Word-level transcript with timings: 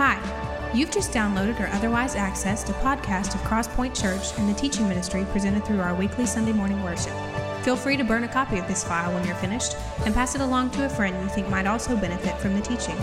Hi, 0.00 0.70
you've 0.72 0.92
just 0.92 1.10
downloaded 1.10 1.58
or 1.58 1.66
otherwise 1.74 2.14
accessed 2.14 2.70
a 2.70 2.72
podcast 2.74 3.34
of 3.34 3.40
Crosspoint 3.40 4.00
Church 4.00 4.38
and 4.38 4.48
the 4.48 4.54
teaching 4.54 4.88
ministry 4.88 5.26
presented 5.32 5.64
through 5.64 5.80
our 5.80 5.92
weekly 5.92 6.24
Sunday 6.24 6.52
morning 6.52 6.80
worship. 6.84 7.12
Feel 7.64 7.74
free 7.74 7.96
to 7.96 8.04
burn 8.04 8.22
a 8.22 8.28
copy 8.28 8.58
of 8.58 8.68
this 8.68 8.84
file 8.84 9.12
when 9.12 9.26
you're 9.26 9.34
finished 9.34 9.76
and 10.04 10.14
pass 10.14 10.36
it 10.36 10.40
along 10.40 10.70
to 10.70 10.86
a 10.86 10.88
friend 10.88 11.20
you 11.20 11.28
think 11.28 11.48
might 11.48 11.66
also 11.66 11.96
benefit 11.96 12.36
from 12.38 12.54
the 12.54 12.60
teaching. 12.60 12.94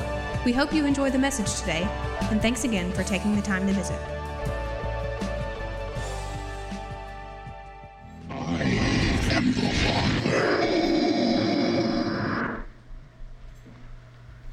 We 0.45 0.53
hope 0.53 0.71
you 0.71 0.85
enjoy 0.85 1.09
the 1.09 1.19
message 1.19 1.59
today, 1.59 1.85
and 2.31 2.41
thanks 2.41 2.63
again 2.63 2.93
for 2.93 3.03
taking 3.03 3.35
the 3.35 3.41
time 3.41 3.67
to 3.67 3.73
visit. 3.73 3.99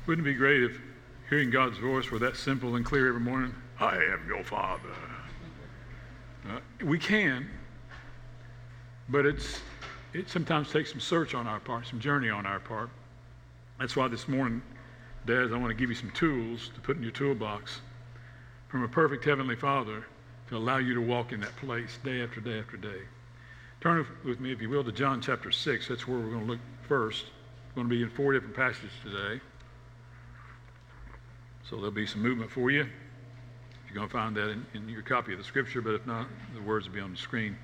Wouldn't 0.08 0.26
it 0.26 0.30
be 0.32 0.34
great 0.34 0.64
if 0.64 0.80
hearing 1.32 1.48
God's 1.48 1.78
voice 1.78 2.10
were 2.10 2.18
that 2.18 2.36
simple 2.36 2.76
and 2.76 2.84
clear 2.84 3.08
every 3.08 3.22
morning? 3.22 3.54
I 3.80 3.96
am 3.96 4.22
your 4.28 4.44
Father. 4.44 4.90
Uh, 6.46 6.58
we 6.84 6.98
can, 6.98 7.48
but 9.08 9.24
it's 9.24 9.62
it 10.12 10.28
sometimes 10.28 10.70
takes 10.70 10.90
some 10.90 11.00
search 11.00 11.34
on 11.34 11.46
our 11.46 11.58
part, 11.58 11.86
some 11.86 12.00
journey 12.00 12.28
on 12.28 12.44
our 12.44 12.60
part. 12.60 12.90
That's 13.80 13.96
why 13.96 14.08
this 14.08 14.28
morning, 14.28 14.60
Dads, 15.24 15.54
I 15.54 15.56
want 15.56 15.68
to 15.68 15.74
give 15.74 15.88
you 15.88 15.96
some 15.96 16.10
tools 16.10 16.70
to 16.74 16.80
put 16.82 16.98
in 16.98 17.02
your 17.02 17.12
toolbox 17.12 17.80
from 18.68 18.82
a 18.82 18.88
perfect 18.88 19.24
Heavenly 19.24 19.56
Father 19.56 20.04
to 20.48 20.58
allow 20.58 20.76
you 20.76 20.92
to 20.92 21.00
walk 21.00 21.32
in 21.32 21.40
that 21.40 21.56
place 21.56 21.98
day 22.04 22.22
after 22.22 22.42
day 22.42 22.58
after 22.58 22.76
day. 22.76 23.04
Turn 23.80 24.06
with 24.22 24.38
me, 24.38 24.52
if 24.52 24.60
you 24.60 24.68
will, 24.68 24.84
to 24.84 24.92
John 24.92 25.22
chapter 25.22 25.50
6. 25.50 25.88
That's 25.88 26.06
where 26.06 26.18
we're 26.18 26.28
going 26.28 26.44
to 26.44 26.52
look 26.52 26.60
first. 26.86 27.24
We're 27.70 27.84
going 27.84 27.88
to 27.88 27.96
be 27.96 28.02
in 28.02 28.10
four 28.10 28.34
different 28.34 28.54
passages 28.54 28.92
today. 29.02 29.40
So 31.68 31.76
there'll 31.76 31.90
be 31.90 32.06
some 32.06 32.22
movement 32.22 32.50
for 32.50 32.70
you. 32.70 32.86
You're 33.86 33.94
going 33.94 34.08
to 34.08 34.12
find 34.12 34.36
that 34.36 34.48
in, 34.48 34.66
in 34.74 34.88
your 34.88 35.02
copy 35.02 35.32
of 35.32 35.38
the 35.38 35.44
scripture, 35.44 35.82
but 35.82 35.94
if 35.94 36.06
not, 36.06 36.26
the 36.54 36.62
words 36.62 36.88
will 36.88 36.94
be 36.94 37.00
on 37.00 37.12
the 37.12 37.16
screen. 37.16 37.56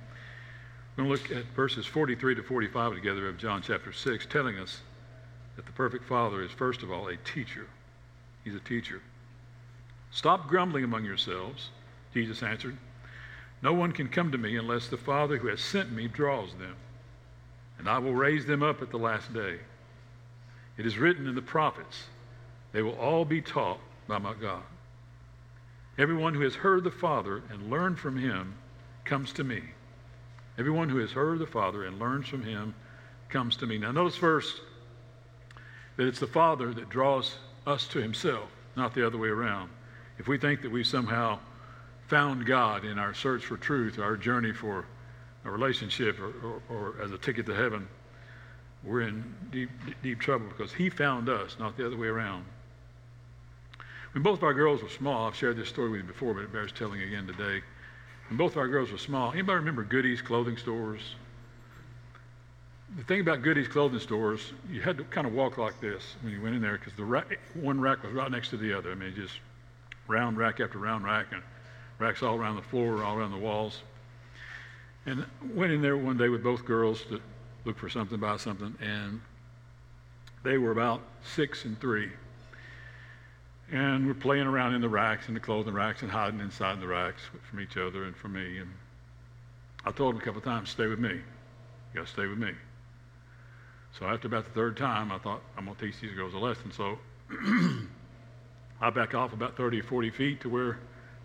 We're 0.97 1.05
going 1.05 1.17
to 1.17 1.23
look 1.23 1.37
at 1.37 1.45
verses 1.55 1.87
43 1.87 2.35
to 2.35 2.43
45 2.43 2.95
together 2.95 3.29
of 3.29 3.39
John 3.39 3.63
chapter 3.63 3.93
6, 3.93 4.27
telling 4.27 4.59
us 4.59 4.81
that 5.57 5.65
the 5.65 5.73
perfect 5.73 6.05
Father 6.05 6.43
is, 6.43 6.51
first 6.51 6.83
of 6.83 6.91
all, 6.91 7.09
a 7.09 7.17
teacher. 7.17 7.67
He's 8.45 8.55
a 8.55 8.61
teacher. 8.61 9.01
Stop 10.11 10.49
grumbling 10.49 10.85
among 10.85 11.05
yourselves, 11.05 11.71
Jesus 12.13 12.43
answered. 12.43 12.77
No 13.63 13.73
one 13.73 13.93
can 13.93 14.09
come 14.09 14.31
to 14.33 14.39
me 14.39 14.57
unless 14.57 14.89
the 14.89 14.97
Father 14.97 15.37
who 15.39 15.49
has 15.49 15.61
sent 15.61 15.93
me 15.93 16.09
draws 16.09 16.55
them, 16.55 16.77
and 17.79 17.89
I 17.89 17.99
will 17.99 18.15
raise 18.15 18.47
them 18.47 18.63
up 18.63 18.83
at 18.83 18.91
the 18.91 18.99
last 18.99 19.33
day. 19.35 19.59
It 20.77 20.87
is 20.87 20.99
written 20.99 21.27
in 21.27 21.35
the 21.35 21.43
prophets, 21.43 22.05
they 22.73 22.83
will 22.83 22.99
all 22.99 23.25
be 23.25 23.41
taught 23.41 23.81
by 24.09 24.19
my 24.19 24.35
God. 24.35 24.63
Everyone 25.99 26.35
who 26.35 26.41
has 26.41 26.55
heard 26.55 26.83
the 26.83 26.91
Father 26.91 27.43
and 27.51 27.71
learned 27.71 27.99
from 27.99 28.17
him 28.17 28.55
comes 29.05 29.33
to 29.35 29.45
me. 29.45 29.63
Everyone 30.59 30.89
who 30.89 30.99
has 30.99 31.13
heard 31.13 31.39
the 31.39 31.47
Father 31.47 31.85
and 31.85 31.99
learns 31.99 32.27
from 32.27 32.43
him 32.43 32.75
comes 33.29 33.57
to 33.59 33.67
me. 33.67 33.79
Now, 33.79 33.93
notice 33.93 34.17
first 34.17 34.61
that 35.97 36.07
it's 36.07 36.19
the 36.19 36.27
Father 36.27 36.73
that 36.73 36.89
draws 36.89 37.37
us 37.67 37.87
to 37.89 38.01
himself, 38.01 38.49
not 38.77 38.95
the 38.95 39.07
other 39.07 39.19
way 39.19 39.29
around. 39.29 39.71
If 40.19 40.27
we 40.27 40.39
think 40.39 40.63
that 40.63 40.71
we 40.71 40.83
somehow 40.83 41.39
found 42.07 42.47
God 42.47 42.85
in 42.85 42.99
our 42.99 43.13
search 43.13 43.45
for 43.45 43.57
truth, 43.57 43.99
our 43.99 44.17
journey 44.17 44.53
for 44.53 44.87
a 45.45 45.51
relationship, 45.51 46.19
or, 46.19 46.33
or, 46.47 46.63
or 46.69 47.03
as 47.03 47.13
a 47.13 47.19
ticket 47.19 47.47
to 47.47 47.55
heaven, 47.55 47.87
we're 48.83 49.03
in 49.03 49.35
deep, 49.51 49.71
deep 50.03 50.21
trouble 50.21 50.47
because 50.47 50.73
He 50.73 50.89
found 50.91 51.29
us, 51.29 51.57
not 51.59 51.77
the 51.77 51.87
other 51.87 51.97
way 51.97 52.07
around. 52.09 52.45
When 54.13 54.23
both 54.23 54.39
of 54.39 54.45
our 54.45 54.55
girls 54.55 54.83
were 54.83 54.89
small, 54.89 55.27
I've 55.27 55.37
shared 55.37 55.57
this 55.57 55.69
story 55.69 55.91
with 55.91 56.01
you 56.01 56.07
before, 56.07 56.35
but 56.35 56.43
it 56.43 56.53
bears 56.53 56.73
telling 56.73 57.03
again 57.03 57.27
today. 57.27 57.63
When 58.29 58.37
both 58.37 58.53
of 58.53 58.59
our 58.59 58.69
girls 58.69 58.91
were 58.91 58.99
small, 58.99 59.33
anybody 59.33 59.57
remember 59.57 59.85
Goody's 59.85 60.23
clothing 60.23 60.57
stores? 60.57 61.01
The 62.97 63.05
thing 63.05 63.21
about 63.21 63.43
Goody's 63.43 63.69
clothing 63.69 64.01
stores, 64.01 64.53
you 64.71 64.81
had 64.81 64.97
to 64.97 65.05
kind 65.05 65.27
of 65.27 65.35
walk 65.35 65.59
like 65.59 65.79
this 65.81 66.17
when 66.23 66.33
you 66.33 66.41
went 66.41 66.55
in 66.55 66.63
there 66.63 66.79
because 66.79 66.95
the 66.95 67.05
rack, 67.05 67.39
one 67.55 67.81
rack 67.81 68.03
was 68.03 68.13
right 68.13 68.31
next 68.31 68.49
to 68.51 68.57
the 68.57 68.73
other. 68.73 68.91
I 68.91 68.95
mean, 68.95 69.15
just 69.15 69.35
round 70.09 70.39
rack 70.39 70.59
after 70.61 70.79
round 70.79 71.05
rack, 71.05 71.27
and 71.33 71.43
racks 71.99 72.23
all 72.23 72.37
around 72.37 72.57
the 72.57 72.63
floor, 72.63 73.05
all 73.05 73.17
around 73.17 73.33
the 73.33 73.39
walls. 73.39 73.83
And 75.05 75.25
went 75.55 75.73
in 75.73 75.83
there 75.83 75.97
one 75.97 76.17
day 76.17 76.29
with 76.29 76.43
both 76.43 76.65
girls 76.65 77.03
to 77.05 77.21
look 77.65 77.79
for 77.79 77.91
something, 77.91 78.19
buy 78.19 78.39
something, 78.39 78.75
and 78.81 79.21
they 80.43 80.57
were 80.57 80.71
about 80.71 81.03
six 81.23 81.65
and 81.65 81.79
three. 81.79 82.11
And 83.71 84.07
we're 84.07 84.15
playing 84.15 84.47
around 84.47 84.75
in 84.75 84.81
the 84.81 84.89
racks, 84.89 85.29
in 85.29 85.35
the 85.35 85.41
clothing 85.41 85.75
racks, 85.75 86.03
and 86.03 86.11
hiding 86.11 86.41
inside 86.41 86.81
the 86.81 86.87
racks 86.87 87.23
from 87.49 87.61
each 87.61 87.77
other 87.77 88.05
and 88.05 88.17
from 88.17 88.33
me. 88.33 88.59
And 88.59 88.71
I 89.85 89.93
told 89.93 90.15
them 90.15 90.23
a 90.23 90.25
couple 90.25 90.39
of 90.39 90.45
times, 90.45 90.71
stay 90.71 90.87
with 90.87 90.99
me. 90.99 91.11
You 91.11 91.21
got 91.95 92.07
to 92.07 92.13
stay 92.13 92.27
with 92.27 92.39
me. 92.39 92.53
So 93.99 94.07
after 94.07 94.27
about 94.27 94.45
the 94.45 94.53
third 94.53 94.77
time, 94.77 95.13
I 95.13 95.19
thought, 95.19 95.43
I'm 95.57 95.67
going 95.67 95.77
to 95.77 95.87
teach 95.87 96.01
these 96.01 96.15
girls 96.15 96.35
a 96.35 96.39
lesson. 96.39 96.73
So 96.73 96.99
I 98.81 98.91
back 98.91 99.15
off 99.15 99.33
about 99.33 99.57
30 99.57 99.81
or 99.81 99.83
40 99.83 100.11
feet 100.11 100.41
to 100.43 100.49
where 100.49 100.79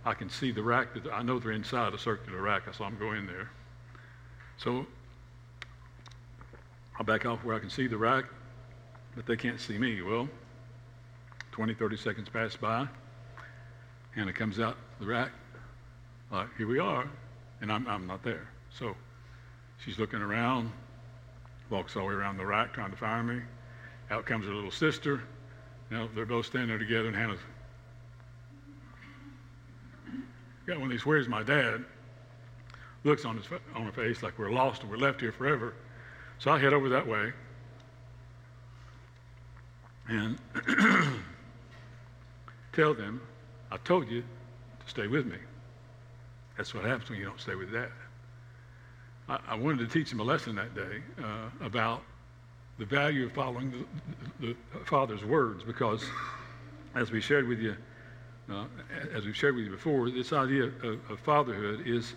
I 0.06 0.14
can 0.14 0.30
see 0.30 0.52
the 0.52 0.64
rack. 0.64 0.94
That 0.94 1.14
I 1.14 1.22
know 1.24 1.40
they're 1.40 1.52
inside 1.52 1.94
a 1.94 1.98
circular 1.98 2.42
rack. 2.42 2.64
I 2.68 2.72
saw 2.72 2.86
them 2.86 2.98
go 3.00 3.14
in 3.14 3.25
there. 3.25 3.50
So 4.58 4.86
I 7.00 7.04
back 7.04 7.25
off 7.25 7.44
where 7.44 7.56
I 7.56 7.60
can 7.60 7.70
see 7.70 7.88
the 7.88 7.98
rack, 7.98 8.25
but 9.16 9.25
they 9.25 9.36
can't 9.36 9.60
see 9.60 9.78
me. 9.78 10.02
Well, 10.02 10.28
20, 11.53 11.75
30 11.75 11.97
seconds 11.97 12.30
pass 12.30 12.56
by. 12.56 12.88
Hannah 14.16 14.34
comes 14.34 14.59
out 14.59 14.75
the 15.00 15.06
rack. 15.06 15.30
Like, 16.31 16.47
here 16.58 16.66
we 16.66 16.80
are. 16.80 17.08
And 17.62 17.72
I'm, 17.72 17.88
I'm 17.88 18.08
not 18.08 18.24
there. 18.24 18.47
So 18.72 18.96
she's 19.86 20.00
looking 20.00 20.19
around, 20.19 20.72
walks 21.69 21.96
all 21.96 22.02
the 22.03 22.09
way 22.09 22.16
around 22.16 22.38
the 22.38 22.46
rack 22.46 22.74
trying 22.74 22.90
to 22.90 22.97
find 22.97 23.28
me. 23.28 23.40
Out 24.09 24.25
comes 24.25 24.47
her 24.47 24.53
little 24.53 24.72
sister. 24.72 25.22
Know, 25.92 26.09
they're 26.16 26.25
both 26.25 26.47
standing 26.47 26.69
there 26.69 26.80
together, 26.80 27.08
and 27.08 27.16
Hannah's 27.16 27.40
got 30.66 30.78
one 30.78 30.86
of 30.86 30.92
these, 30.92 31.06
where's 31.06 31.28
my 31.28 31.44
dad? 31.44 31.86
Looks 33.03 33.25
on, 33.25 33.38
his, 33.38 33.46
on 33.75 33.84
her 33.84 33.92
face 33.92 34.24
like 34.24 34.40
we're 34.40 34.50
lost 34.50 34.81
and 34.81 34.90
we're 34.90 34.97
left 34.97 35.22
here 35.22 35.31
forever. 35.31 35.75
So 36.40 36.50
I 36.50 36.58
head 36.58 36.74
over 36.74 36.90
that 36.90 37.06
way. 37.06 37.31
And 40.08 40.40
tell 42.74 42.94
them, 42.94 43.22
I 43.72 43.78
told 43.78 44.10
you 44.10 44.22
to 44.22 44.90
stay 44.90 45.08
with 45.08 45.26
me. 45.26 45.38
That's 46.58 46.74
what 46.74 46.84
happens 46.84 47.10
when 47.10 47.20
you 47.20 47.26
don't 47.26 47.40
stay 47.40 47.56
with 47.56 47.72
dad. 47.72 47.90
I, 49.30 49.40
I 49.50 49.56
wanted 49.56 49.80
to 49.80 49.88
teach 49.88 50.10
them 50.10 50.20
a 50.20 50.24
lesson 50.24 50.56
that 50.56 50.76
day 50.76 51.02
uh, 51.20 51.66
about 51.66 52.04
the 52.78 52.86
value 52.86 53.26
of 53.26 53.32
following 53.32 53.72
the, 53.72 54.48
the, 54.48 54.56
the, 54.74 54.86
Father's 54.86 55.24
words 55.24 55.64
because, 55.64 56.04
as 56.96 57.12
we 57.12 57.22
shared 57.22 57.48
with 57.48 57.60
you, 57.60 57.76
uh, 58.50 58.66
as 59.14 59.26
we've 59.26 59.36
shared 59.36 59.56
with 59.56 59.66
you 59.66 59.72
before, 59.72 60.10
this 60.10 60.34
idea 60.34 60.66
of, 60.66 61.00
of 61.10 61.20
fatherhood 61.20 61.88
is 61.88 62.14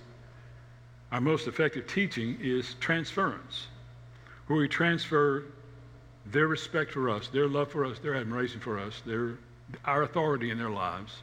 our 1.13 1.21
most 1.21 1.47
effective 1.47 1.87
teaching 1.87 2.37
is 2.41 2.75
transference, 2.81 3.69
where 4.49 4.59
we 4.59 4.67
transfer 4.67 5.45
their 6.27 6.49
respect 6.49 6.91
for 6.91 7.09
us, 7.09 7.29
their 7.29 7.47
love 7.47 7.71
for 7.71 7.85
us, 7.85 8.01
their 8.01 8.15
admiration 8.15 8.59
for 8.59 8.79
us, 8.79 9.03
their 9.07 9.39
our 9.85 10.03
authority 10.03 10.51
in 10.51 10.59
their 10.59 10.71
lives, 10.71 11.23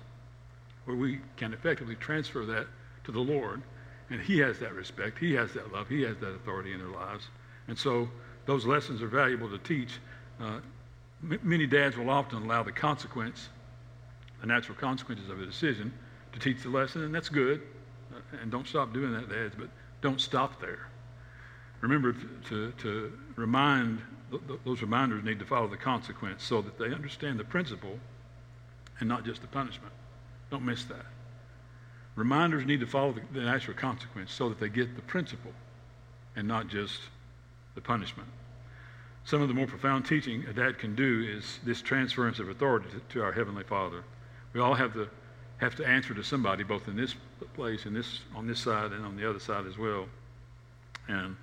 where 0.85 0.97
we 0.97 1.19
can 1.37 1.53
effectively 1.53 1.95
transfer 1.95 2.45
that 2.45 2.67
to 3.05 3.11
the 3.11 3.19
Lord. 3.19 3.61
And 4.09 4.21
He 4.21 4.39
has 4.39 4.59
that 4.59 4.73
respect, 4.73 5.19
He 5.19 5.33
has 5.33 5.53
that 5.53 5.71
love, 5.71 5.87
He 5.87 6.01
has 6.03 6.17
that 6.17 6.31
authority 6.35 6.73
in 6.73 6.79
their 6.79 6.89
lives. 6.89 7.27
And 7.67 7.77
so 7.77 8.09
those 8.45 8.65
lessons 8.65 9.01
are 9.01 9.07
valuable 9.07 9.49
to 9.49 9.57
teach. 9.59 9.99
Uh, 10.39 10.59
m- 11.23 11.39
many 11.41 11.65
dads 11.65 11.97
will 11.97 12.09
often 12.09 12.43
allow 12.43 12.63
the 12.63 12.71
consequence, 12.71 13.49
the 14.41 14.47
natural 14.47 14.77
consequences 14.77 15.29
of 15.29 15.41
a 15.41 15.45
decision, 15.45 15.93
to 16.33 16.39
teach 16.39 16.63
the 16.63 16.69
lesson, 16.69 17.03
and 17.03 17.15
that's 17.15 17.29
good. 17.29 17.61
Uh, 18.13 18.37
and 18.41 18.51
don't 18.51 18.67
stop 18.67 18.93
doing 18.93 19.13
that, 19.13 19.29
dads, 19.29 19.55
but 19.57 19.69
don't 20.01 20.19
stop 20.19 20.59
there. 20.59 20.87
Remember 21.81 22.13
to, 22.13 22.27
to, 22.49 22.71
to 22.79 23.13
remind, 23.35 24.01
th- 24.31 24.41
th- 24.47 24.59
those 24.65 24.81
reminders 24.81 25.23
need 25.23 25.39
to 25.39 25.45
follow 25.45 25.67
the 25.67 25.77
consequence 25.77 26.43
so 26.43 26.61
that 26.61 26.77
they 26.77 26.93
understand 26.93 27.39
the 27.39 27.43
principle 27.43 27.97
and 28.99 29.09
not 29.09 29.25
just 29.25 29.41
the 29.41 29.47
punishment. 29.47 29.93
Don't 30.51 30.63
miss 30.63 30.83
that. 30.85 31.05
Reminders 32.15 32.65
need 32.65 32.79
to 32.79 32.87
follow 32.87 33.13
the, 33.13 33.21
the 33.33 33.41
natural 33.41 33.75
consequence 33.75 34.31
so 34.31 34.49
that 34.49 34.59
they 34.59 34.69
get 34.69 34.95
the 34.95 35.01
principle 35.01 35.51
and 36.35 36.47
not 36.47 36.67
just 36.67 36.99
the 37.75 37.81
punishment. 37.81 38.29
Some 39.25 39.41
of 39.41 39.47
the 39.47 39.53
more 39.53 39.67
profound 39.67 40.05
teaching 40.05 40.45
a 40.49 40.53
dad 40.53 40.77
can 40.77 40.95
do 40.95 41.25
is 41.27 41.59
this 41.63 41.81
transference 41.81 42.39
of 42.39 42.49
authority 42.49 42.87
to, 42.91 42.99
to 43.13 43.23
our 43.23 43.31
Heavenly 43.31 43.63
Father. 43.63 44.03
We 44.53 44.59
all 44.59 44.73
have 44.73 44.93
to 44.93 45.09
have 45.57 45.75
to 45.75 45.87
answer 45.87 46.13
to 46.13 46.23
somebody, 46.23 46.63
both 46.63 46.87
in 46.87 46.95
this 46.95 47.15
place 47.53 47.85
and 47.85 47.95
this 47.95 48.19
on 48.35 48.45
this 48.47 48.59
side 48.59 48.91
and 48.91 49.05
on 49.05 49.15
the 49.15 49.27
other 49.27 49.39
side 49.39 49.65
as 49.65 49.77
well. 49.77 50.07
And 51.07 51.37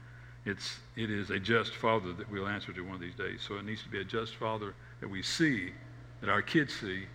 it's 0.45 0.79
it 0.97 1.11
is 1.11 1.31
a 1.31 1.39
just 1.39 1.75
father 1.75 2.13
that 2.13 2.31
we'll 2.31 2.49
answer 2.49 2.73
to 2.73 2.81
one 2.83 2.95
of 2.95 3.01
these 3.01 3.15
days. 3.15 3.41
So 3.47 3.57
it 3.57 3.65
needs 3.65 3.83
to 3.83 3.89
be 3.89 4.01
a 4.01 4.05
just 4.05 4.37
father 4.37 4.75
that 5.01 5.09
we 5.09 5.23
see, 5.23 5.73
that 6.21 6.29
our 6.29 6.43
kids 6.43 6.75
see, 6.75 7.07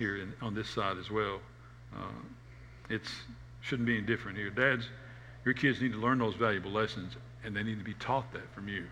here 0.00 0.16
in, 0.16 0.32
on 0.40 0.54
this 0.54 0.68
side 0.68 0.98
as 0.98 1.10
well. 1.10 1.38
Uh, 1.94 2.22
it 2.88 3.02
shouldn't 3.60 3.86
be 3.86 3.98
any 3.98 4.06
different 4.06 4.36
here. 4.36 4.50
Dads, 4.50 4.88
your 5.44 5.54
kids 5.54 5.80
need 5.80 5.92
to 5.92 5.98
learn 5.98 6.18
those 6.18 6.34
valuable 6.34 6.72
lessons, 6.72 7.14
and 7.44 7.54
they 7.54 7.62
need 7.62 7.78
to 7.78 7.84
be 7.84 7.94
taught 7.94 8.32
that 8.32 8.52
from 8.52 8.66
you. 8.66 8.86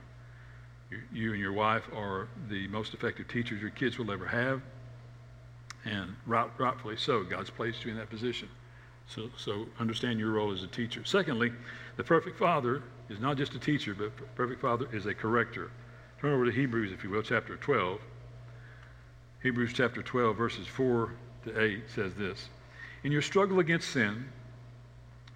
You, 0.90 0.98
you 1.12 1.32
and 1.32 1.40
your 1.40 1.52
wife 1.52 1.88
are 1.94 2.28
the 2.48 2.68
most 2.68 2.94
effective 2.94 3.26
teachers 3.26 3.60
your 3.60 3.70
kids 3.70 3.98
will 3.98 4.12
ever 4.12 4.26
have, 4.26 4.60
and 5.84 6.14
right, 6.26 6.48
rightfully 6.58 6.96
so. 6.96 7.24
God's 7.24 7.50
placed 7.50 7.84
you 7.84 7.90
in 7.90 7.96
that 7.96 8.10
position. 8.10 8.48
So, 9.06 9.30
so 9.38 9.66
understand 9.80 10.20
your 10.20 10.32
role 10.32 10.52
as 10.52 10.62
a 10.62 10.66
teacher. 10.66 11.02
Secondly, 11.04 11.52
the 11.96 12.04
perfect 12.04 12.38
father 12.38 12.82
is 13.08 13.18
not 13.18 13.38
just 13.38 13.54
a 13.54 13.58
teacher, 13.58 13.94
but 13.94 14.12
perfect 14.34 14.60
father 14.60 14.86
is 14.92 15.06
a 15.06 15.14
corrector. 15.14 15.70
Turn 16.20 16.34
over 16.34 16.44
to 16.44 16.52
Hebrews, 16.52 16.92
if 16.92 17.02
you 17.02 17.08
will, 17.08 17.22
chapter 17.22 17.56
12. 17.56 17.98
Hebrews 19.42 19.72
chapter 19.72 20.02
12, 20.02 20.36
verses 20.36 20.66
4 20.66 21.12
to 21.44 21.62
8 21.62 21.90
says 21.94 22.14
this 22.14 22.48
In 23.04 23.12
your 23.12 23.22
struggle 23.22 23.60
against 23.60 23.90
sin, 23.90 24.28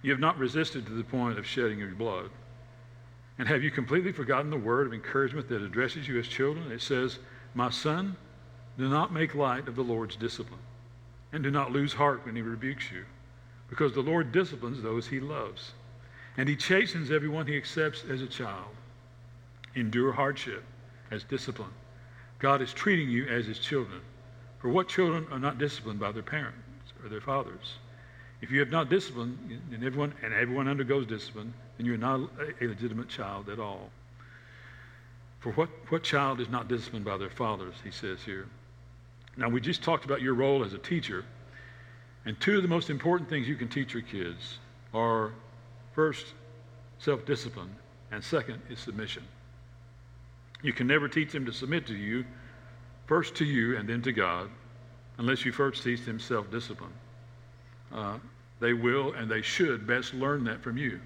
you 0.01 0.11
have 0.11 0.19
not 0.19 0.37
resisted 0.37 0.85
to 0.85 0.91
the 0.91 1.05
point 1.05 1.39
of 1.39 1.47
shedding 1.47 1.79
your 1.79 1.95
blood. 1.95 2.29
And 3.39 3.47
have 3.47 3.63
you 3.63 3.71
completely 3.71 4.11
forgotten 4.11 4.51
the 4.51 4.57
word 4.57 4.87
of 4.87 4.93
encouragement 4.93 5.47
that 5.49 5.61
addresses 5.61 6.07
you 6.07 6.19
as 6.19 6.27
children? 6.27 6.71
It 6.71 6.81
says, 6.81 7.19
My 7.53 7.69
son, 7.69 8.17
do 8.77 8.89
not 8.89 9.13
make 9.13 9.35
light 9.35 9.69
of 9.69 9.75
the 9.75 9.83
Lord's 9.83 10.17
discipline, 10.17 10.59
and 11.31 11.41
do 11.41 11.49
not 11.49 11.71
lose 11.71 11.93
heart 11.93 12.25
when 12.25 12.35
he 12.35 12.41
rebukes 12.41 12.91
you, 12.91 13.05
because 13.69 13.93
the 13.93 14.01
Lord 14.01 14.33
disciplines 14.33 14.81
those 14.81 15.07
he 15.07 15.21
loves, 15.21 15.71
and 16.35 16.49
he 16.49 16.57
chastens 16.57 17.09
everyone 17.09 17.47
he 17.47 17.55
accepts 17.55 18.03
as 18.09 18.21
a 18.21 18.27
child. 18.27 18.75
Endure 19.75 20.11
hardship 20.11 20.63
as 21.09 21.23
discipline. 21.23 21.71
God 22.43 22.61
is 22.61 22.73
treating 22.73 23.09
you 23.09 23.25
as 23.27 23.45
his 23.45 23.57
children. 23.57 24.01
For 24.59 24.67
what 24.67 24.89
children 24.89 25.25
are 25.31 25.39
not 25.39 25.59
disciplined 25.59 26.01
by 26.01 26.11
their 26.11 26.21
parents 26.21 26.91
or 27.01 27.07
their 27.07 27.21
fathers? 27.21 27.75
If 28.41 28.51
you 28.51 28.59
have 28.59 28.69
not 28.69 28.89
disciplined, 28.89 29.61
and 29.71 29.81
everyone, 29.81 30.13
and 30.21 30.33
everyone 30.33 30.67
undergoes 30.67 31.07
discipline, 31.07 31.53
then 31.77 31.85
you're 31.85 31.95
not 31.95 32.19
a 32.59 32.67
legitimate 32.67 33.07
child 33.07 33.47
at 33.47 33.59
all. 33.59 33.89
For 35.39 35.53
what, 35.53 35.69
what 35.87 36.03
child 36.03 36.41
is 36.41 36.49
not 36.49 36.67
disciplined 36.67 37.05
by 37.05 37.15
their 37.15 37.29
fathers, 37.29 37.75
he 37.81 37.91
says 37.91 38.19
here. 38.25 38.45
Now, 39.37 39.47
we 39.47 39.61
just 39.61 39.81
talked 39.81 40.03
about 40.03 40.21
your 40.21 40.33
role 40.33 40.65
as 40.65 40.73
a 40.73 40.77
teacher, 40.79 41.23
and 42.25 42.37
two 42.41 42.57
of 42.57 42.61
the 42.61 42.67
most 42.67 42.89
important 42.89 43.29
things 43.29 43.47
you 43.47 43.55
can 43.55 43.69
teach 43.69 43.93
your 43.93 44.03
kids 44.03 44.59
are 44.93 45.31
first, 45.93 46.33
self 46.99 47.25
discipline, 47.25 47.73
and 48.11 48.21
second 48.21 48.61
is 48.69 48.79
submission. 48.79 49.23
You 50.63 50.71
can 50.71 50.87
never 50.87 51.07
teach 51.07 51.31
them 51.31 51.45
to 51.45 51.53
submit 51.53 51.85
to 51.87 51.95
you, 51.95 52.25
first 53.05 53.35
to 53.35 53.45
you 53.45 53.77
and 53.77 53.87
then 53.87 54.01
to 54.03 54.13
God, 54.13 54.49
unless 55.17 55.45
you 55.45 55.51
first 55.51 55.83
teach 55.83 56.05
them 56.05 56.19
self 56.19 56.49
discipline. 56.49 56.93
Uh, 57.93 58.17
they 58.59 58.73
will 58.73 59.13
and 59.13 59.29
they 59.29 59.41
should 59.41 59.85
best 59.85 60.13
learn 60.13 60.45
that 60.45 60.63
from 60.63 60.77
you. 60.77 60.99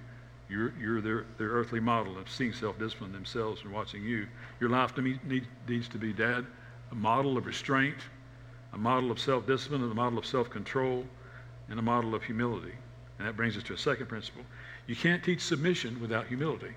You're, 0.48 0.72
you're 0.80 1.00
their, 1.02 1.26
their 1.36 1.48
earthly 1.48 1.80
model 1.80 2.16
of 2.16 2.30
seeing 2.30 2.52
self 2.52 2.78
discipline 2.78 3.12
themselves 3.12 3.62
and 3.62 3.72
watching 3.72 4.04
you. 4.04 4.28
Your 4.60 4.70
life 4.70 4.94
to 4.94 5.02
me 5.02 5.18
need, 5.24 5.46
needs 5.68 5.88
to 5.88 5.98
be, 5.98 6.12
Dad, 6.12 6.46
a 6.92 6.94
model 6.94 7.36
of 7.36 7.44
restraint, 7.44 7.98
a 8.72 8.78
model 8.78 9.10
of 9.10 9.18
self 9.18 9.44
discipline, 9.44 9.82
and 9.82 9.90
a 9.90 9.94
model 9.94 10.18
of 10.18 10.24
self 10.24 10.48
control, 10.48 11.04
and 11.68 11.80
a 11.80 11.82
model 11.82 12.14
of 12.14 12.22
humility. 12.22 12.72
And 13.18 13.26
that 13.26 13.36
brings 13.36 13.56
us 13.56 13.64
to 13.64 13.74
a 13.74 13.78
second 13.78 14.06
principle. 14.06 14.42
You 14.86 14.94
can't 14.94 15.22
teach 15.22 15.40
submission 15.40 16.00
without 16.00 16.28
humility 16.28 16.74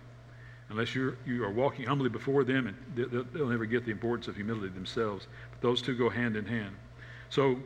unless 0.71 0.95
you're, 0.95 1.18
you 1.25 1.44
are 1.44 1.51
walking 1.51 1.85
humbly 1.85 2.09
before 2.09 2.44
them, 2.45 2.68
and 2.68 2.77
they'll, 2.95 3.23
they'll 3.25 3.47
never 3.47 3.65
get 3.65 3.85
the 3.85 3.91
importance 3.91 4.27
of 4.29 4.35
humility 4.35 4.69
themselves. 4.69 5.27
But 5.51 5.62
those 5.62 5.81
two 5.81 5.95
go 5.95 6.09
hand 6.09 6.38
in 6.38 6.45
hand. 6.45 6.73
So, 7.29 7.57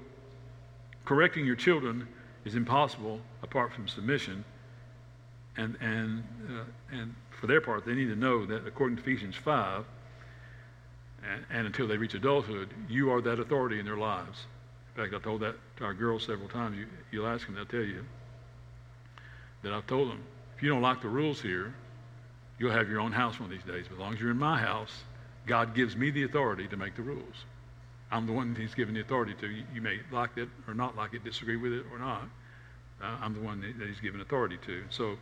correcting 1.05 1.45
your 1.45 1.55
children 1.55 2.07
is 2.45 2.55
impossible 2.55 3.21
apart 3.43 3.73
from 3.73 3.87
submission. 3.87 4.43
And, 5.55 5.77
and, 5.79 6.23
uh, 6.49 6.63
and 6.91 7.15
for 7.39 7.47
their 7.47 7.61
part, 7.61 7.85
they 7.85 7.93
need 7.93 8.07
to 8.07 8.15
know 8.15 8.45
that 8.47 8.67
according 8.67 8.97
to 8.97 9.03
Ephesians 9.03 9.35
5, 9.35 9.85
and, 11.31 11.45
and, 11.49 11.65
until 11.65 11.87
they 11.87 11.97
reach 11.97 12.13
adulthood, 12.13 12.69
you 12.89 13.11
are 13.11 13.21
that 13.21 13.39
authority 13.39 13.79
in 13.79 13.85
their 13.85 13.97
lives. 13.97 14.45
In 14.95 15.03
fact, 15.03 15.13
I've 15.13 15.23
told 15.23 15.41
that 15.41 15.55
to 15.77 15.85
our 15.85 15.93
girls 15.93 16.25
several 16.25 16.49
times. 16.49 16.77
You, 16.77 16.87
you'll 17.11 17.27
ask 17.27 17.45
them, 17.45 17.55
they'll 17.55 17.65
tell 17.65 17.79
you 17.81 18.05
that 19.63 19.73
I've 19.73 19.87
told 19.87 20.09
them, 20.09 20.21
if 20.55 20.61
you 20.61 20.69
don't 20.69 20.81
like 20.81 21.01
the 21.01 21.09
rules 21.09 21.41
here, 21.41 21.73
You'll 22.57 22.71
have 22.71 22.89
your 22.89 22.99
own 22.99 23.11
house 23.11 23.39
one 23.39 23.51
of 23.51 23.57
these 23.57 23.65
days. 23.65 23.85
But 23.87 23.95
as 23.95 23.99
long 23.99 24.13
as 24.13 24.19
you're 24.19 24.31
in 24.31 24.39
my 24.39 24.57
house, 24.57 25.03
God 25.45 25.75
gives 25.75 25.95
me 25.95 26.09
the 26.09 26.23
authority 26.23 26.67
to 26.67 26.77
make 26.77 26.95
the 26.95 27.01
rules. 27.01 27.45
I'm 28.11 28.25
the 28.25 28.33
one 28.33 28.53
that 28.53 28.59
He's 28.59 28.73
given 28.73 28.93
the 28.93 29.01
authority 29.01 29.33
to. 29.41 29.47
You, 29.73 29.81
may 29.81 29.99
like 30.11 30.37
it 30.37 30.49
or 30.67 30.73
not 30.73 30.95
like 30.95 31.13
it, 31.13 31.23
disagree 31.23 31.57
with 31.57 31.73
it 31.73 31.85
or 31.91 31.99
not. 31.99 32.23
Uh, 33.01 33.17
I'm 33.21 33.33
the 33.33 33.41
one 33.41 33.61
that 33.77 33.87
He's 33.87 33.99
given 33.99 34.21
authority 34.21 34.57
to. 34.65 34.83
So 34.89 35.17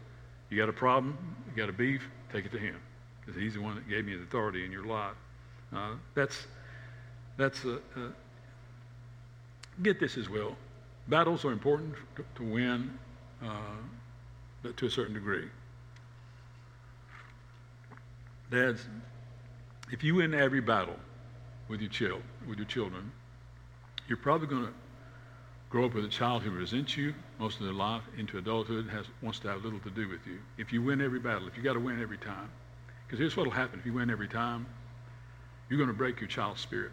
you 0.50 0.58
got 0.58 0.70
a 0.70 0.74
problem, 0.74 1.18
you 1.48 1.56
got 1.56 1.70
a 1.70 1.74
beef, 1.74 2.08
take 2.32 2.46
it 2.46 2.52
to 2.52 2.60
Him 2.60 2.76
because 3.20 3.40
He's 3.40 3.56
the 3.56 3.62
one 3.62 3.76
that 3.76 3.90
gave 3.90 4.06
me 4.06 4.16
the 4.16 4.24
authority 4.24 4.66
in 4.66 4.72
your 4.72 4.86
life. 4.86 5.16
Uh, 5.76 5.94
that's 6.14 6.46
that's 7.38 7.64
a, 7.66 7.80
a, 8.00 8.12
get 9.82 10.00
this 10.00 10.18
as 10.18 10.30
well. 10.30 10.56
Battles 11.08 11.44
are 11.46 11.52
important 11.52 11.96
to, 12.16 12.26
to 12.36 12.44
win, 12.44 12.98
uh, 13.44 13.50
but 14.62 14.78
to 14.78 14.86
a 14.86 14.90
certain 14.90 15.16
degree. 15.16 15.50
Dads, 18.54 18.86
if 19.92 20.04
you 20.04 20.14
win 20.14 20.36
every 20.36 20.62
battle 20.62 20.96
with 21.70 21.82
your 21.82 21.90
child, 21.90 22.22
with 22.48 22.60
your 22.60 22.68
children, 22.68 23.12
you're 24.08 24.16
probably 24.16 24.46
going 24.46 24.68
to 24.68 24.74
grow 25.72 25.86
up 25.86 25.96
with 25.96 26.06
a 26.06 26.10
child 26.10 26.44
who 26.44 26.52
resents 26.52 26.96
you 26.96 27.16
most 27.40 27.60
of 27.60 27.66
their 27.66 27.74
life 27.74 28.04
into 28.16 28.38
adulthood 28.38 28.88
has 28.90 29.08
wants 29.24 29.40
to 29.40 29.48
have 29.48 29.64
little 29.64 29.80
to 29.80 29.90
do 29.90 30.08
with 30.08 30.28
you. 30.28 30.38
If 30.60 30.72
you 30.72 30.84
win 30.84 31.02
every 31.02 31.18
battle, 31.18 31.48
if 31.48 31.58
you 31.58 31.64
got 31.64 31.74
to 31.74 31.80
win 31.80 32.00
every 32.00 32.20
time, 32.20 32.48
because 33.08 33.18
here's 33.18 33.36
what 33.36 33.48
will 33.48 33.54
happen: 33.54 33.80
if 33.80 33.88
you 33.88 33.94
win 33.94 34.12
every 34.12 34.28
time, 34.28 34.68
you're 35.68 35.80
going 35.80 35.90
to 35.90 35.98
break 35.98 36.20
your 36.20 36.30
child's 36.30 36.62
spirit. 36.62 36.92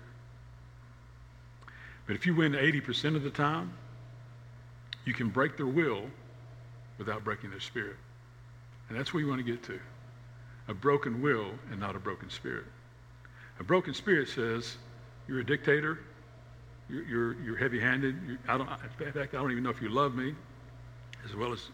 But 2.06 2.16
if 2.16 2.24
you 2.24 2.34
win 2.34 2.52
80% 2.52 3.16
of 3.16 3.22
the 3.22 3.28
time, 3.28 3.74
you 5.04 5.12
can 5.12 5.28
break 5.28 5.58
their 5.58 5.66
will 5.66 6.04
without 6.96 7.22
breaking 7.22 7.50
their 7.50 7.60
spirit. 7.60 7.96
And 8.88 8.98
that's 8.98 9.12
where 9.12 9.22
you 9.22 9.28
want 9.28 9.44
to 9.44 9.52
get 9.52 9.62
to 9.64 9.78
a 10.70 10.74
broken 10.74 11.20
will 11.20 11.50
and 11.70 11.80
not 11.80 11.96
a 11.96 11.98
broken 11.98 12.30
spirit. 12.30 12.64
A 13.58 13.64
broken 13.64 13.92
spirit 13.92 14.28
says, 14.28 14.76
you're 15.26 15.40
a 15.40 15.44
dictator, 15.44 15.98
you're, 16.88 17.02
you're, 17.02 17.42
you're 17.42 17.56
heavy-handed. 17.56 18.16
You're, 18.26 18.38
I 18.48 18.56
don't, 18.56 18.68
in 18.70 19.12
fact, 19.12 19.34
I 19.34 19.38
don't 19.38 19.50
even 19.50 19.64
know 19.64 19.70
if 19.70 19.82
you 19.82 19.88
love 19.88 20.14
me 20.14 20.34
as 21.24 21.34
well 21.34 21.52
as, 21.52 21.68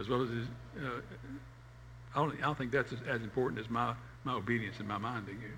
as 0.00 0.08
well 0.08 0.22
as, 0.22 0.28
uh, 0.30 0.88
I, 2.14 2.18
don't, 2.18 2.34
I 2.34 2.40
don't 2.42 2.58
think 2.58 2.72
that's 2.72 2.92
as, 2.92 2.98
as 3.08 3.22
important 3.22 3.60
as 3.60 3.70
my, 3.70 3.94
my 4.24 4.34
obedience 4.34 4.80
and 4.80 4.88
my 4.88 4.98
minding 4.98 5.38
you. 5.40 5.52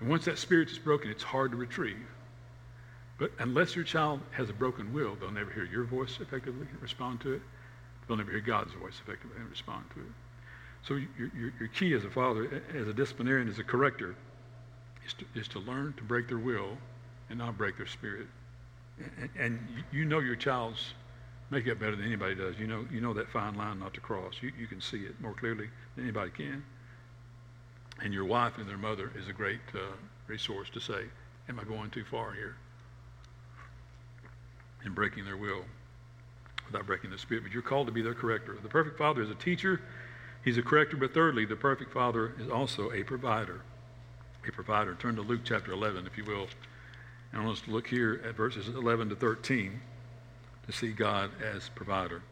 And 0.00 0.08
once 0.08 0.24
that 0.24 0.38
spirit 0.38 0.70
is 0.70 0.78
broken, 0.78 1.10
it's 1.10 1.22
hard 1.22 1.52
to 1.52 1.56
retrieve. 1.56 2.06
But 3.18 3.30
unless 3.38 3.76
your 3.76 3.84
child 3.84 4.20
has 4.32 4.50
a 4.50 4.52
broken 4.52 4.92
will, 4.92 5.14
they'll 5.14 5.30
never 5.30 5.52
hear 5.52 5.64
your 5.64 5.84
voice 5.84 6.18
effectively 6.20 6.66
and 6.70 6.82
respond 6.82 7.20
to 7.20 7.34
it. 7.34 7.42
They'll 8.08 8.16
never 8.16 8.32
hear 8.32 8.40
God's 8.40 8.72
voice 8.74 9.00
effectively 9.00 9.36
and 9.38 9.48
respond 9.48 9.84
to 9.94 10.00
it. 10.00 10.23
So 10.86 10.94
your, 10.94 11.30
your, 11.34 11.52
your, 11.58 11.68
key 11.68 11.94
as 11.94 12.04
a 12.04 12.10
father, 12.10 12.62
as 12.74 12.88
a 12.88 12.92
disciplinarian, 12.92 13.48
as 13.48 13.58
a 13.58 13.64
corrector, 13.64 14.14
is 15.06 15.14
to, 15.14 15.24
is 15.34 15.48
to 15.48 15.58
learn 15.60 15.94
to 15.96 16.02
break 16.02 16.28
their 16.28 16.38
will 16.38 16.76
and 17.30 17.38
not 17.38 17.56
break 17.56 17.78
their 17.78 17.86
spirit. 17.86 18.26
And, 19.18 19.30
and 19.38 19.68
you 19.92 20.04
know 20.04 20.18
your 20.18 20.36
child's 20.36 20.92
makeup 21.50 21.78
better 21.78 21.96
than 21.96 22.04
anybody 22.04 22.34
does. 22.34 22.58
You 22.58 22.66
know, 22.66 22.86
you 22.92 23.00
know 23.00 23.14
that 23.14 23.30
fine 23.30 23.54
line 23.54 23.80
not 23.80 23.94
to 23.94 24.00
cross. 24.00 24.34
You, 24.42 24.52
you 24.58 24.66
can 24.66 24.80
see 24.80 24.98
it 24.98 25.18
more 25.22 25.32
clearly 25.32 25.68
than 25.96 26.04
anybody 26.04 26.30
can. 26.30 26.62
And 28.02 28.12
your 28.12 28.24
wife 28.26 28.58
and 28.58 28.68
their 28.68 28.76
mother 28.76 29.10
is 29.18 29.28
a 29.28 29.32
great 29.32 29.60
uh, 29.74 29.78
resource 30.26 30.68
to 30.70 30.80
say, 30.80 31.04
am 31.48 31.58
I 31.58 31.64
going 31.64 31.90
too 31.90 32.04
far 32.04 32.32
here? 32.32 32.56
In 34.84 34.92
breaking 34.92 35.24
their 35.24 35.38
will 35.38 35.64
without 36.66 36.86
breaking 36.86 37.10
the 37.10 37.18
spirit. 37.18 37.44
But 37.44 37.52
you're 37.52 37.62
called 37.62 37.86
to 37.86 37.92
be 37.92 38.02
their 38.02 38.14
corrector. 38.14 38.58
The 38.62 38.68
perfect 38.68 38.98
father 38.98 39.22
is 39.22 39.30
a 39.30 39.34
teacher 39.36 39.80
He's 40.44 40.58
a 40.58 40.62
corrector, 40.62 40.98
but 40.98 41.14
thirdly, 41.14 41.46
the 41.46 41.56
perfect 41.56 41.90
father 41.90 42.34
is 42.38 42.50
also 42.50 42.92
a 42.92 43.02
provider. 43.02 43.62
A 44.46 44.52
provider. 44.52 44.94
Turn 44.94 45.16
to 45.16 45.22
Luke 45.22 45.40
chapter 45.42 45.72
11, 45.72 46.06
if 46.06 46.18
you 46.18 46.24
will. 46.24 46.48
And 47.32 47.44
want 47.44 47.56
us 47.56 47.64
to 47.64 47.70
look 47.70 47.86
here 47.86 48.20
at 48.28 48.36
verses 48.36 48.68
11 48.68 49.08
to 49.08 49.16
13 49.16 49.80
to 50.66 50.72
see 50.72 50.92
God 50.92 51.30
as 51.42 51.70
provider. 51.70 52.22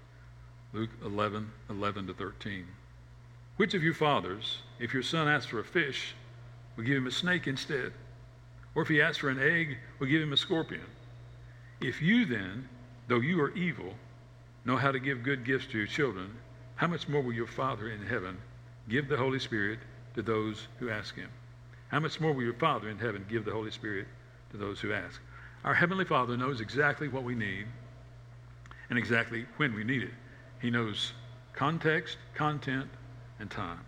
Luke 0.75 0.91
11, 1.03 1.51
11 1.71 2.07
to 2.07 2.15
13. 2.15 2.67
Which 3.57 3.73
of 3.73 3.83
you 3.83 3.95
fathers, 3.95 4.59
if 4.79 4.93
your 4.93 5.03
son 5.03 5.27
asks 5.27 5.47
for 5.47 5.61
a 5.61 5.65
fish, 5.65 6.15
will 6.77 6.85
give 6.85 6.99
him 6.99 7.07
a 7.07 7.11
snake 7.11 7.47
instead? 7.47 7.93
Or 8.75 8.83
if 8.83 8.89
he 8.89 9.01
asks 9.01 9.19
for 9.19 9.31
an 9.31 9.41
egg, 9.41 9.79
will 9.99 10.07
give 10.07 10.23
him 10.23 10.33
a 10.33 10.37
scorpion? 10.37 10.85
If 11.81 12.03
you 12.03 12.27
then, 12.27 12.69
though 13.09 13.21
you 13.21 13.41
are 13.41 13.55
evil, 13.55 13.95
know 14.65 14.77
how 14.77 14.93
to 14.93 15.01
give 15.01 15.23
good 15.23 15.45
gifts 15.45 15.67
to 15.69 15.79
your 15.79 15.87
children, 15.87 16.31
how 16.83 16.89
much 16.89 17.09
more 17.09 17.23
will 17.23 17.33
your 17.33 17.47
Father 17.47 17.91
in 17.91 18.05
heaven 18.05 18.37
give 18.89 19.07
the 19.07 19.17
Holy 19.17 19.39
Spirit 19.39 19.79
to 20.17 20.21
those 20.21 20.67
who 20.81 20.91
ask 20.91 21.15
him? 21.15 21.29
How 21.91 22.01
much 22.01 22.21
more 22.21 22.33
will 22.33 22.43
your 22.43 22.55
Father 22.55 22.89
in 22.89 22.99
heaven 22.99 23.25
give 23.31 23.45
the 23.45 23.53
Holy 23.53 23.71
Spirit 23.71 24.09
to 24.51 24.57
those 24.57 24.81
who 24.81 24.93
ask? 24.93 25.21
Our 25.63 25.75
Heavenly 25.75 26.05
Father 26.05 26.37
knows 26.37 26.61
exactly 26.61 27.07
what 27.07 27.23
we 27.23 27.37
need 27.37 27.67
and 28.91 28.99
exactly 28.99 29.47
when 29.59 29.77
we 29.77 29.85
need 29.85 30.03
it. 30.03 30.11
He 30.61 30.71
knows 30.71 31.13
context, 31.53 32.17
content, 32.35 32.89
and 33.39 33.49
time. 33.49 33.85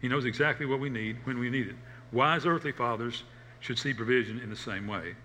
He 0.00 0.06
knows 0.06 0.24
exactly 0.24 0.64
what 0.64 0.78
we 0.78 0.90
need 0.90 1.16
when 1.24 1.40
we 1.40 1.50
need 1.50 1.66
it. 1.66 1.76
Wise 2.12 2.46
earthly 2.46 2.70
fathers 2.70 3.24
should 3.58 3.80
see 3.80 3.92
provision 3.92 4.38
in 4.38 4.48
the 4.48 4.54
same 4.54 4.86
way, 4.86 5.16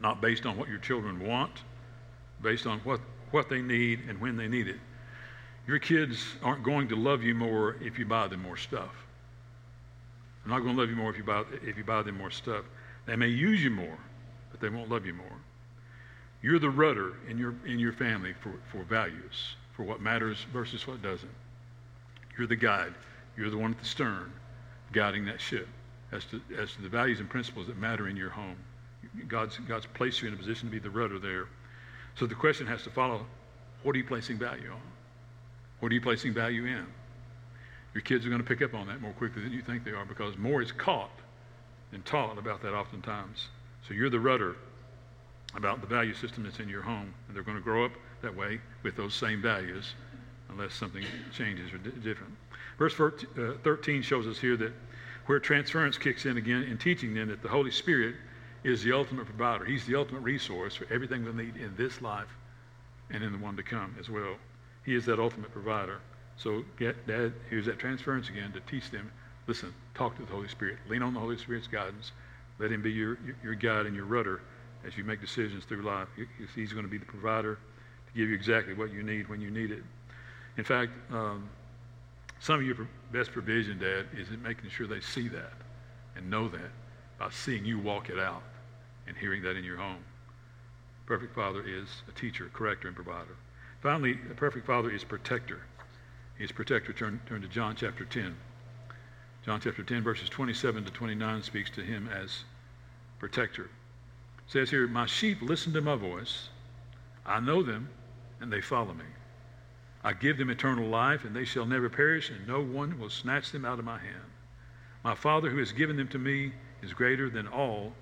not 0.00 0.22
based 0.22 0.46
on 0.46 0.56
what 0.56 0.70
your 0.70 0.78
children 0.78 1.20
want, 1.20 1.60
based 2.40 2.66
on 2.66 2.78
what, 2.84 3.02
what 3.32 3.50
they 3.50 3.60
need 3.60 4.00
and 4.08 4.18
when 4.18 4.38
they 4.38 4.48
need 4.48 4.66
it. 4.66 4.78
Your 5.70 5.78
kids 5.78 6.26
aren't 6.42 6.64
going 6.64 6.88
to 6.88 6.96
love 6.96 7.22
you 7.22 7.32
more 7.32 7.76
if 7.80 7.96
you 7.96 8.04
buy 8.04 8.26
them 8.26 8.42
more 8.42 8.56
stuff. 8.56 8.90
They're 10.42 10.52
not 10.52 10.64
going 10.64 10.74
to 10.74 10.80
love 10.80 10.90
you 10.90 10.96
more 10.96 11.10
if 11.10 11.16
you 11.16 11.22
buy, 11.22 11.44
if 11.62 11.76
you 11.78 11.84
buy 11.84 12.02
them 12.02 12.18
more 12.18 12.32
stuff. 12.32 12.64
They 13.06 13.14
may 13.14 13.28
use 13.28 13.62
you 13.62 13.70
more, 13.70 13.96
but 14.50 14.58
they 14.58 14.68
won't 14.68 14.90
love 14.90 15.06
you 15.06 15.14
more. 15.14 15.38
You're 16.42 16.58
the 16.58 16.70
rudder 16.70 17.12
in 17.28 17.38
your, 17.38 17.54
in 17.64 17.78
your 17.78 17.92
family 17.92 18.32
for, 18.32 18.52
for 18.72 18.82
values, 18.82 19.54
for 19.76 19.84
what 19.84 20.00
matters 20.00 20.44
versus 20.52 20.88
what 20.88 21.02
doesn't. 21.02 21.30
You're 22.36 22.48
the 22.48 22.56
guide. 22.56 22.94
You're 23.36 23.50
the 23.50 23.58
one 23.58 23.70
at 23.70 23.78
the 23.78 23.84
stern 23.84 24.32
guiding 24.90 25.24
that 25.26 25.40
ship 25.40 25.68
as 26.10 26.24
to, 26.24 26.40
as 26.58 26.72
to 26.72 26.82
the 26.82 26.88
values 26.88 27.20
and 27.20 27.30
principles 27.30 27.68
that 27.68 27.78
matter 27.78 28.08
in 28.08 28.16
your 28.16 28.30
home. 28.30 28.56
God's, 29.28 29.56
God's 29.68 29.86
placed 29.94 30.20
you 30.20 30.26
in 30.26 30.34
a 30.34 30.36
position 30.36 30.68
to 30.68 30.72
be 30.72 30.80
the 30.80 30.90
rudder 30.90 31.20
there. 31.20 31.46
So 32.16 32.26
the 32.26 32.34
question 32.34 32.66
has 32.66 32.82
to 32.82 32.90
follow 32.90 33.24
what 33.84 33.94
are 33.94 33.98
you 33.98 34.04
placing 34.04 34.36
value 34.36 34.72
on? 34.72 34.80
What 35.80 35.90
are 35.90 35.94
you 35.94 36.00
placing 36.00 36.32
value 36.32 36.66
in? 36.66 36.86
Your 37.94 38.02
kids 38.02 38.24
are 38.24 38.28
going 38.28 38.40
to 38.40 38.46
pick 38.46 38.62
up 38.62 38.74
on 38.74 38.86
that 38.86 39.00
more 39.00 39.12
quickly 39.12 39.42
than 39.42 39.52
you 39.52 39.62
think 39.62 39.84
they 39.84 39.90
are 39.90 40.04
because 40.04 40.38
more 40.38 40.62
is 40.62 40.70
caught 40.70 41.10
than 41.90 42.02
taught 42.02 42.38
about 42.38 42.62
that 42.62 42.72
oftentimes. 42.72 43.48
So 43.86 43.94
you're 43.94 44.10
the 44.10 44.20
rudder 44.20 44.56
about 45.56 45.80
the 45.80 45.86
value 45.86 46.14
system 46.14 46.44
that's 46.44 46.60
in 46.60 46.68
your 46.68 46.82
home, 46.82 47.12
and 47.26 47.36
they're 47.36 47.42
going 47.42 47.56
to 47.56 47.62
grow 47.62 47.84
up 47.84 47.92
that 48.22 48.36
way 48.36 48.60
with 48.82 48.96
those 48.96 49.14
same 49.14 49.42
values 49.42 49.94
unless 50.50 50.74
something 50.74 51.04
changes 51.36 51.72
or 51.72 51.78
di- 51.78 51.90
different. 52.02 52.32
Verse 52.78 52.98
uh, 53.00 53.10
13 53.62 54.02
shows 54.02 54.26
us 54.26 54.38
here 54.38 54.56
that 54.56 54.72
where 55.26 55.38
transference 55.38 55.98
kicks 55.98 56.26
in 56.26 56.36
again 56.36 56.62
in 56.64 56.78
teaching 56.78 57.14
them 57.14 57.28
that 57.28 57.42
the 57.42 57.48
Holy 57.48 57.70
Spirit 57.70 58.14
is 58.64 58.82
the 58.82 58.92
ultimate 58.92 59.26
provider. 59.26 59.64
He's 59.64 59.86
the 59.86 59.96
ultimate 59.96 60.20
resource 60.20 60.74
for 60.74 60.86
everything 60.92 61.24
we 61.24 61.32
need 61.32 61.56
in 61.56 61.74
this 61.76 62.00
life 62.02 62.28
and 63.10 63.22
in 63.24 63.32
the 63.32 63.38
one 63.38 63.56
to 63.56 63.62
come 63.62 63.94
as 63.98 64.08
well. 64.08 64.36
He 64.84 64.94
is 64.94 65.04
that 65.06 65.18
ultimate 65.18 65.52
provider. 65.52 66.00
So, 66.36 66.64
get, 66.78 67.06
Dad, 67.06 67.32
here's 67.50 67.66
that 67.66 67.78
transference 67.78 68.28
again 68.28 68.52
to 68.52 68.60
teach 68.60 68.90
them. 68.90 69.10
Listen, 69.46 69.74
talk 69.94 70.16
to 70.16 70.22
the 70.22 70.32
Holy 70.32 70.48
Spirit. 70.48 70.78
Lean 70.88 71.02
on 71.02 71.12
the 71.12 71.20
Holy 71.20 71.36
Spirit's 71.36 71.66
guidance. 71.66 72.12
Let 72.58 72.72
Him 72.72 72.82
be 72.82 72.90
your, 72.90 73.18
your 73.42 73.54
guide 73.54 73.86
and 73.86 73.94
your 73.94 74.06
rudder 74.06 74.40
as 74.86 74.96
you 74.96 75.04
make 75.04 75.20
decisions 75.20 75.64
through 75.64 75.82
life. 75.82 76.08
He's 76.54 76.72
going 76.72 76.84
to 76.84 76.90
be 76.90 76.98
the 76.98 77.04
provider 77.04 77.56
to 78.06 78.18
give 78.18 78.28
you 78.28 78.34
exactly 78.34 78.74
what 78.74 78.92
you 78.92 79.02
need 79.02 79.28
when 79.28 79.40
you 79.40 79.50
need 79.50 79.70
it. 79.70 79.82
In 80.56 80.64
fact, 80.64 80.92
um, 81.10 81.48
some 82.40 82.56
of 82.56 82.62
your 82.62 82.88
best 83.12 83.32
provision, 83.32 83.78
Dad, 83.78 84.06
is 84.16 84.30
in 84.30 84.42
making 84.42 84.70
sure 84.70 84.86
they 84.86 85.00
see 85.00 85.28
that 85.28 85.52
and 86.16 86.30
know 86.30 86.48
that 86.48 86.70
by 87.18 87.28
seeing 87.30 87.64
you 87.64 87.78
walk 87.78 88.08
it 88.08 88.18
out 88.18 88.42
and 89.06 89.16
hearing 89.16 89.42
that 89.42 89.56
in 89.56 89.64
your 89.64 89.76
home. 89.76 90.02
Perfect 91.06 91.34
Father 91.34 91.62
is 91.66 91.88
a 92.08 92.12
teacher, 92.18 92.50
corrector, 92.52 92.88
and 92.88 92.94
provider. 92.94 93.36
Finally, 93.80 94.18
the 94.28 94.34
perfect 94.34 94.66
Father 94.66 94.90
is 94.90 95.04
protector. 95.04 95.60
He's 96.36 96.52
protector. 96.52 96.92
Turn, 96.92 97.20
turn 97.26 97.40
to 97.40 97.48
John 97.48 97.74
chapter 97.76 98.04
10. 98.04 98.36
John 99.44 99.60
chapter 99.62 99.82
10, 99.82 100.02
verses 100.02 100.28
27 100.28 100.84
to 100.84 100.90
29 100.90 101.42
speaks 101.42 101.70
to 101.70 101.82
him 101.82 102.08
as 102.08 102.44
protector. 103.18 103.64
It 103.64 104.52
says 104.52 104.70
here, 104.70 104.86
My 104.86 105.06
sheep 105.06 105.40
listen 105.40 105.72
to 105.72 105.80
my 105.80 105.96
voice. 105.96 106.50
I 107.24 107.40
know 107.40 107.62
them, 107.62 107.88
and 108.40 108.52
they 108.52 108.60
follow 108.60 108.92
me. 108.92 109.04
I 110.04 110.12
give 110.12 110.36
them 110.36 110.50
eternal 110.50 110.88
life, 110.88 111.24
and 111.24 111.34
they 111.34 111.46
shall 111.46 111.66
never 111.66 111.88
perish, 111.88 112.28
and 112.28 112.46
no 112.46 112.60
one 112.60 112.98
will 112.98 113.10
snatch 113.10 113.50
them 113.50 113.64
out 113.64 113.78
of 113.78 113.84
my 113.86 113.98
hand. 113.98 114.24
My 115.02 115.14
Father 115.14 115.48
who 115.48 115.58
has 115.58 115.72
given 115.72 115.96
them 115.96 116.08
to 116.08 116.18
me 116.18 116.52
is 116.82 116.92
greater 116.92 117.30
than 117.30 117.48
all. 117.48 117.94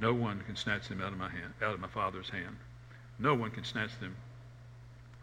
No 0.00 0.14
one 0.14 0.40
can 0.46 0.54
snatch 0.54 0.86
them 0.86 1.00
out 1.00 1.12
of 1.12 1.18
my 1.18 1.30
hand, 1.30 1.52
out 1.62 1.74
of 1.74 1.80
my 1.80 1.88
Father's 1.88 2.30
hand. 2.30 2.56
No 3.18 3.34
one 3.34 3.50
can 3.50 3.64
snatch 3.64 3.98
them 3.98 4.14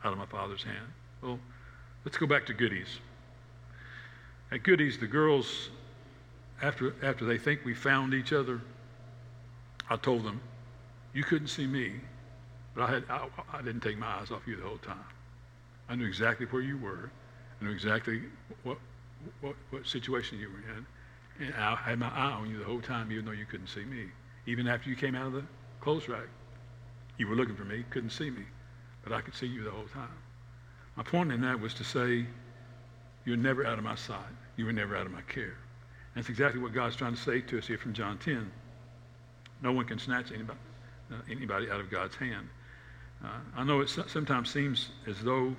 out 0.03 0.11
of 0.11 0.17
my 0.17 0.25
Father's 0.25 0.63
hand. 0.63 0.85
Well, 1.21 1.39
let's 2.05 2.17
go 2.17 2.27
back 2.27 2.45
to 2.47 2.53
Goody's. 2.53 2.99
At 4.51 4.63
Goody's, 4.63 4.99
the 4.99 5.07
girls, 5.07 5.69
after, 6.61 6.93
after 7.01 7.25
they 7.25 7.37
think 7.37 7.61
we 7.65 7.73
found 7.73 8.13
each 8.13 8.33
other, 8.33 8.61
I 9.89 9.95
told 9.95 10.23
them, 10.23 10.41
you 11.13 11.23
couldn't 11.23 11.47
see 11.47 11.67
me, 11.67 11.93
but 12.75 12.89
I, 12.89 12.93
had, 12.93 13.03
I, 13.09 13.27
I 13.53 13.61
didn't 13.61 13.81
take 13.81 13.97
my 13.97 14.07
eyes 14.07 14.31
off 14.31 14.41
you 14.47 14.55
the 14.55 14.63
whole 14.63 14.77
time. 14.77 15.05
I 15.89 15.95
knew 15.95 16.05
exactly 16.05 16.45
where 16.47 16.61
you 16.61 16.77
were. 16.77 17.11
I 17.61 17.65
knew 17.65 17.71
exactly 17.71 18.23
what, 18.63 18.77
what, 19.41 19.55
what 19.69 19.87
situation 19.87 20.39
you 20.39 20.49
were 20.49 20.77
in. 20.77 20.85
And 21.47 21.55
I 21.55 21.75
had 21.75 21.99
my 21.99 22.09
eye 22.09 22.31
on 22.31 22.49
you 22.49 22.59
the 22.59 22.65
whole 22.65 22.81
time, 22.81 23.11
even 23.11 23.25
though 23.25 23.31
you 23.31 23.45
couldn't 23.45 23.67
see 23.67 23.85
me. 23.85 24.05
Even 24.45 24.67
after 24.67 24.89
you 24.89 24.95
came 24.95 25.15
out 25.15 25.27
of 25.27 25.33
the 25.33 25.43
clothes 25.81 26.07
rack, 26.07 26.27
you 27.17 27.27
were 27.27 27.35
looking 27.35 27.55
for 27.55 27.65
me, 27.65 27.83
couldn't 27.89 28.09
see 28.09 28.29
me, 28.29 28.43
but 29.03 29.13
I 29.13 29.21
could 29.21 29.35
see 29.35 29.47
you 29.47 29.63
the 29.63 29.71
whole 29.71 29.87
time. 29.87 30.17
My 30.95 31.03
point 31.03 31.31
in 31.31 31.41
that 31.41 31.59
was 31.59 31.73
to 31.75 31.83
say, 31.83 32.25
you're 33.25 33.37
never 33.37 33.65
out 33.65 33.77
of 33.77 33.83
my 33.83 33.95
sight. 33.95 34.17
You 34.57 34.65
were 34.65 34.73
never 34.73 34.95
out 34.95 35.05
of 35.05 35.11
my 35.11 35.21
care. 35.21 35.55
And 36.15 36.23
that's 36.23 36.29
exactly 36.29 36.61
what 36.61 36.73
God's 36.73 36.95
trying 36.95 37.15
to 37.15 37.21
say 37.21 37.41
to 37.41 37.57
us 37.57 37.67
here 37.67 37.77
from 37.77 37.93
John 37.93 38.17
10. 38.17 38.51
No 39.61 39.71
one 39.71 39.85
can 39.85 39.97
snatch 39.97 40.31
anybody, 40.31 40.59
uh, 41.11 41.15
anybody 41.29 41.69
out 41.71 41.79
of 41.79 41.89
God's 41.89 42.15
hand. 42.15 42.47
Uh, 43.23 43.29
I 43.55 43.63
know 43.63 43.81
it 43.81 43.89
sometimes 44.07 44.51
seems 44.51 44.89
as 45.07 45.19
though 45.21 45.55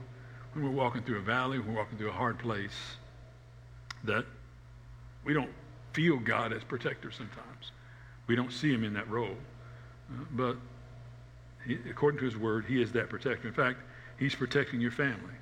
when 0.52 0.64
we're 0.64 0.70
walking 0.70 1.02
through 1.02 1.18
a 1.18 1.22
valley, 1.22 1.58
when 1.58 1.74
we're 1.74 1.80
walking 1.80 1.98
through 1.98 2.10
a 2.10 2.12
hard 2.12 2.38
place, 2.38 2.96
that 4.04 4.24
we 5.24 5.32
don't 5.32 5.50
feel 5.94 6.18
God 6.18 6.52
as 6.52 6.62
protector 6.62 7.10
sometimes. 7.10 7.72
We 8.26 8.36
don't 8.36 8.52
see 8.52 8.72
him 8.72 8.84
in 8.84 8.92
that 8.94 9.08
role. 9.10 9.36
Uh, 10.10 10.24
but 10.32 10.56
according 11.88 12.18
to 12.20 12.24
his 12.24 12.36
word, 12.36 12.64
he 12.66 12.80
is 12.82 12.92
that 12.92 13.08
protector. 13.08 13.48
In 13.48 13.54
fact, 13.54 13.78
he's 14.18 14.34
protecting 14.34 14.80
your 14.80 14.90
family. 14.90 15.34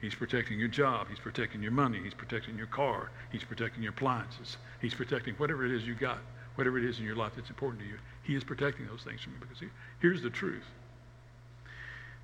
He's 0.00 0.14
protecting 0.14 0.58
your 0.58 0.68
job. 0.68 1.08
He's 1.08 1.18
protecting 1.18 1.62
your 1.62 1.72
money. 1.72 2.00
He's 2.02 2.14
protecting 2.14 2.56
your 2.56 2.68
car. 2.68 3.10
He's 3.32 3.44
protecting 3.44 3.82
your 3.82 3.90
appliances. 3.90 4.56
He's 4.80 4.94
protecting 4.94 5.34
whatever 5.34 5.64
it 5.64 5.72
is 5.72 5.86
you 5.86 5.94
got, 5.94 6.18
whatever 6.54 6.78
it 6.78 6.84
is 6.84 6.98
in 6.98 7.04
your 7.04 7.16
life 7.16 7.32
that's 7.34 7.50
important 7.50 7.82
to 7.82 7.88
you. 7.88 7.98
He 8.22 8.34
is 8.34 8.44
protecting 8.44 8.86
those 8.86 9.02
things 9.02 9.20
from 9.20 9.32
you 9.32 9.38
because 9.40 9.58
he, 9.58 9.66
here's 10.00 10.22
the 10.22 10.30
truth. 10.30 10.66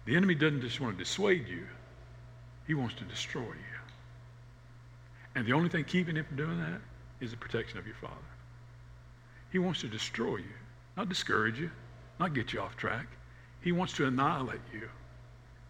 The 0.07 0.17
enemy 0.17 0.35
doesn't 0.35 0.61
just 0.61 0.81
want 0.81 0.97
to 0.97 1.05
dissuade 1.05 1.49
you, 1.49 1.67
he 2.67 2.75
wants 2.75 2.95
to 2.97 3.05
destroy 3.05 3.43
you. 3.43 3.75
And 5.35 5.47
the 5.47 5.53
only 5.53 5.69
thing 5.69 5.85
keeping 5.85 6.17
him 6.17 6.25
from 6.25 6.37
doing 6.37 6.59
that 6.61 6.81
is 7.21 7.31
the 7.31 7.37
protection 7.37 7.79
of 7.79 7.87
your 7.87 7.97
Father. 7.97 8.15
He 9.51 9.59
wants 9.59 9.81
to 9.81 9.89
destroy 9.89 10.37
you, 10.37 10.55
not 10.97 11.09
discourage 11.09 11.59
you, 11.59 11.71
not 12.21 12.35
get 12.35 12.53
you 12.53 12.61
off 12.61 12.77
track. 12.77 13.07
He 13.65 13.73
wants 13.73 13.95
to 13.95 14.07
annihilate 14.07 14.61
you. 14.75 14.89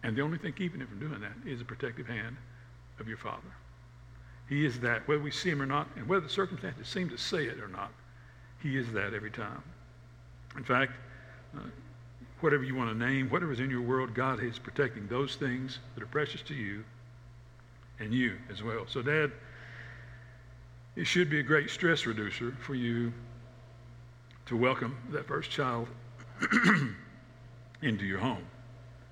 And 0.03 0.17
the 0.17 0.21
only 0.21 0.37
thing 0.37 0.51
keeping 0.51 0.81
him 0.81 0.87
from 0.87 0.99
doing 0.99 1.21
that 1.21 1.49
is 1.49 1.59
the 1.59 1.65
protective 1.65 2.05
hand 2.05 2.35
of 2.99 3.07
your 3.07 3.17
Father. 3.17 3.41
He 4.49 4.65
is 4.65 4.79
that, 4.81 5.07
whether 5.07 5.21
we 5.21 5.31
see 5.31 5.49
him 5.49 5.61
or 5.61 5.65
not, 5.65 5.87
and 5.95 6.05
whether 6.05 6.21
the 6.21 6.29
circumstances 6.29 6.89
seem 6.89 7.09
to 7.09 7.17
say 7.17 7.45
it 7.45 7.59
or 7.59 7.69
not, 7.69 7.91
he 8.61 8.77
is 8.77 8.91
that 8.91 9.13
every 9.13 9.31
time. 9.31 9.63
In 10.57 10.63
fact, 10.63 10.91
uh, 11.55 11.61
whatever 12.41 12.63
you 12.63 12.75
want 12.75 12.91
to 12.91 12.97
name, 12.97 13.29
whatever's 13.29 13.61
in 13.61 13.69
your 13.69 13.81
world, 13.81 14.13
God 14.13 14.43
is 14.43 14.59
protecting 14.59 15.07
those 15.07 15.37
things 15.37 15.79
that 15.95 16.03
are 16.03 16.07
precious 16.07 16.41
to 16.43 16.53
you 16.53 16.83
and 17.99 18.13
you 18.13 18.35
as 18.51 18.61
well. 18.61 18.85
So, 18.87 19.01
Dad, 19.01 19.31
it 20.97 21.05
should 21.05 21.29
be 21.29 21.39
a 21.39 21.43
great 21.43 21.69
stress 21.69 22.05
reducer 22.05 22.55
for 22.61 22.75
you 22.75 23.13
to 24.47 24.57
welcome 24.57 24.97
that 25.11 25.25
first 25.25 25.49
child 25.49 25.87
into 27.81 28.05
your 28.05 28.19
home, 28.19 28.45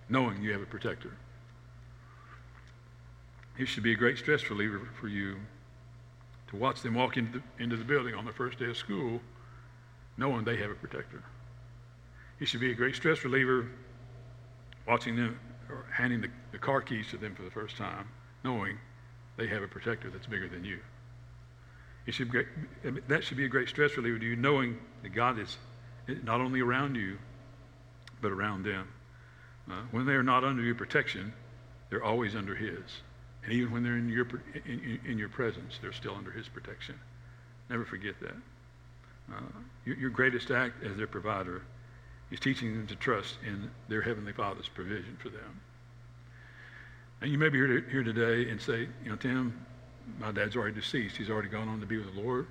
knowing 0.10 0.42
you 0.42 0.52
have 0.52 0.62
a 0.62 0.66
protector. 0.66 1.12
It 3.58 3.68
should 3.68 3.84
be 3.84 3.94
a 3.94 3.96
great 3.96 4.18
stress 4.18 4.50
reliever 4.50 4.88
for 5.00 5.08
you 5.08 5.38
to 6.50 6.56
watch 6.56 6.82
them 6.82 6.96
walk 6.96 7.18
into 7.18 7.40
the, 7.40 7.64
into 7.64 7.78
the 7.78 7.84
building 7.84 8.16
on 8.16 8.26
the 8.26 8.32
first 8.32 8.60
day 8.60 8.66
of 8.66 8.78
school, 8.78 9.22
knowing 10.18 10.44
they 10.44 10.58
have 10.58 10.72
a 10.72 10.76
protector. 10.76 11.24
It 12.40 12.48
should 12.48 12.62
be 12.62 12.72
a 12.72 12.76
great 12.76 12.96
stress 12.96 13.24
reliever 13.24 13.70
watching 14.88 15.16
them 15.16 15.40
or 15.70 15.86
handing 15.92 16.22
the, 16.22 16.30
the 16.52 16.58
car 16.58 16.82
keys 16.82 17.08
to 17.12 17.18
them 17.18 17.36
for 17.36 17.44
the 17.44 17.52
first 17.52 17.78
time, 17.78 18.08
knowing 18.44 18.78
they 19.38 19.48
have 19.48 19.64
a 19.64 19.68
protector 19.68 20.10
that's 20.10 20.28
bigger 20.28 20.48
than 20.48 20.66
you. 20.66 20.80
It 22.06 22.14
should 22.14 22.32
be, 22.32 22.44
that 23.08 23.24
should 23.24 23.38
be 23.38 23.46
a 23.46 23.50
great 23.50 23.70
stress 23.70 23.96
reliever 23.96 24.20
to 24.20 24.26
you, 24.26 24.36
knowing 24.36 24.78
that 25.04 25.10
God 25.10 25.40
is 25.40 25.58
not 26.24 26.42
only 26.42 26.60
around 26.60 26.96
you, 26.96 27.18
but 28.24 28.32
around 28.32 28.64
them. 28.64 28.88
Uh, 29.70 29.82
when 29.92 30.08
they 30.08 30.14
are 30.14 30.24
not 30.24 30.44
under 30.44 30.64
your 30.64 30.74
protection, 30.74 31.32
they're 31.90 32.04
always 32.04 32.36
under 32.36 32.56
His. 32.56 32.82
And 33.44 33.54
even 33.54 33.72
when 33.72 33.84
they're 33.84 33.98
in 33.98 34.10
your, 34.10 34.28
in, 34.66 35.00
in 35.06 35.18
your 35.20 35.30
presence, 35.30 35.78
they're 35.82 35.94
still 35.94 36.16
under 36.16 36.32
His 36.32 36.48
protection. 36.48 36.96
Never 37.70 37.86
forget 37.86 38.16
that. 38.22 38.36
Uh, 39.32 39.42
your, 39.86 39.98
your 39.98 40.10
greatest 40.10 40.50
act 40.50 40.84
as 40.84 40.98
their 40.98 41.08
provider 41.08 41.62
is 42.32 42.40
teaching 42.40 42.74
them 42.74 42.88
to 42.88 42.96
trust 42.96 43.38
in 43.46 43.70
their 43.90 44.02
Heavenly 44.02 44.34
Father's 44.34 44.68
provision 44.70 45.18
for 45.22 45.30
them. 45.30 45.62
And 47.22 47.32
you 47.32 47.38
may 47.38 47.50
be 47.50 47.58
here, 47.60 47.86
here 47.90 48.04
today 48.04 48.50
and 48.50 48.60
say, 48.60 48.88
you 49.04 49.10
know, 49.10 49.16
Tim, 49.16 49.66
my 50.20 50.32
dad's 50.32 50.56
already 50.56 50.76
deceased. 50.76 51.16
He's 51.16 51.30
already 51.30 51.48
gone 51.48 51.70
on 51.70 51.80
to 51.80 51.86
be 51.86 51.98
with 51.98 52.14
the 52.14 52.22
Lord. 52.22 52.48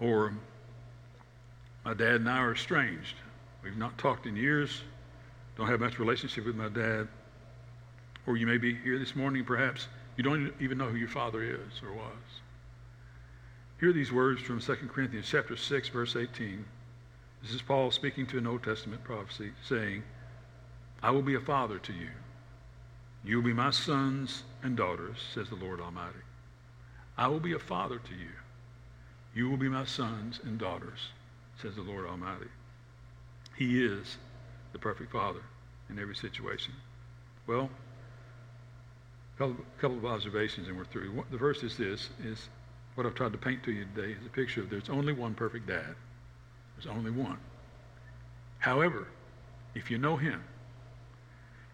Or 0.00 0.34
my 1.84 1.94
dad 1.94 2.16
and 2.16 2.28
I 2.28 2.38
are 2.38 2.52
estranged. 2.52 3.16
We've 3.62 3.76
not 3.76 3.98
talked 3.98 4.26
in 4.26 4.36
years. 4.36 4.82
Don't 5.56 5.68
have 5.68 5.80
much 5.80 5.98
relationship 5.98 6.46
with 6.46 6.56
my 6.56 6.68
dad. 6.68 7.08
Or 8.26 8.36
you 8.36 8.46
may 8.46 8.58
be 8.58 8.74
here 8.74 8.98
this 8.98 9.16
morning, 9.16 9.44
perhaps 9.44 9.88
you 10.16 10.24
don't 10.24 10.52
even 10.60 10.78
know 10.78 10.88
who 10.88 10.96
your 10.96 11.08
father 11.08 11.42
is 11.42 11.82
or 11.82 11.92
was. 11.92 12.40
Hear 13.80 13.92
these 13.92 14.12
words 14.12 14.40
from 14.40 14.60
2 14.60 14.74
Corinthians 14.92 15.26
chapter 15.28 15.56
6, 15.56 15.88
verse 15.88 16.14
18. 16.14 16.64
This 17.42 17.52
is 17.52 17.62
Paul 17.62 17.90
speaking 17.90 18.26
to 18.28 18.38
an 18.38 18.46
Old 18.46 18.62
Testament 18.62 19.02
prophecy, 19.02 19.50
saying, 19.66 20.04
I 21.02 21.10
will 21.10 21.22
be 21.22 21.34
a 21.34 21.40
father 21.40 21.78
to 21.80 21.92
you. 21.92 22.10
You 23.24 23.36
will 23.36 23.44
be 23.44 23.52
my 23.52 23.70
sons 23.70 24.44
and 24.62 24.76
daughters, 24.76 25.16
says 25.34 25.48
the 25.48 25.56
Lord 25.56 25.80
Almighty. 25.80 26.18
I 27.18 27.26
will 27.26 27.40
be 27.40 27.54
a 27.54 27.58
father 27.58 27.98
to 27.98 28.14
you. 28.14 28.30
You 29.34 29.50
will 29.50 29.56
be 29.56 29.68
my 29.68 29.84
sons 29.84 30.38
and 30.44 30.58
daughters, 30.58 31.08
says 31.60 31.74
the 31.76 31.82
Lord 31.82 32.06
Almighty. 32.06 32.48
He 33.56 33.84
is 33.84 34.16
the 34.72 34.78
perfect 34.78 35.12
father 35.12 35.42
in 35.90 35.98
every 35.98 36.16
situation. 36.16 36.72
Well, 37.46 37.68
a 39.34 39.38
couple, 39.38 39.56
couple 39.80 39.98
of 39.98 40.06
observations 40.06 40.68
and 40.68 40.76
we're 40.76 40.84
through. 40.84 41.24
The 41.30 41.38
first 41.38 41.62
is 41.62 41.76
this, 41.76 42.08
is 42.24 42.48
what 42.94 43.06
I've 43.06 43.14
tried 43.14 43.32
to 43.32 43.38
paint 43.38 43.62
to 43.64 43.72
you 43.72 43.86
today 43.94 44.12
is 44.12 44.26
a 44.26 44.30
picture 44.30 44.60
of 44.60 44.70
there's 44.70 44.90
only 44.90 45.12
one 45.12 45.34
perfect 45.34 45.66
dad. 45.66 45.94
There's 46.76 46.94
only 46.94 47.10
one. 47.10 47.38
However, 48.58 49.08
if 49.74 49.90
you 49.90 49.98
know 49.98 50.16
him, 50.16 50.42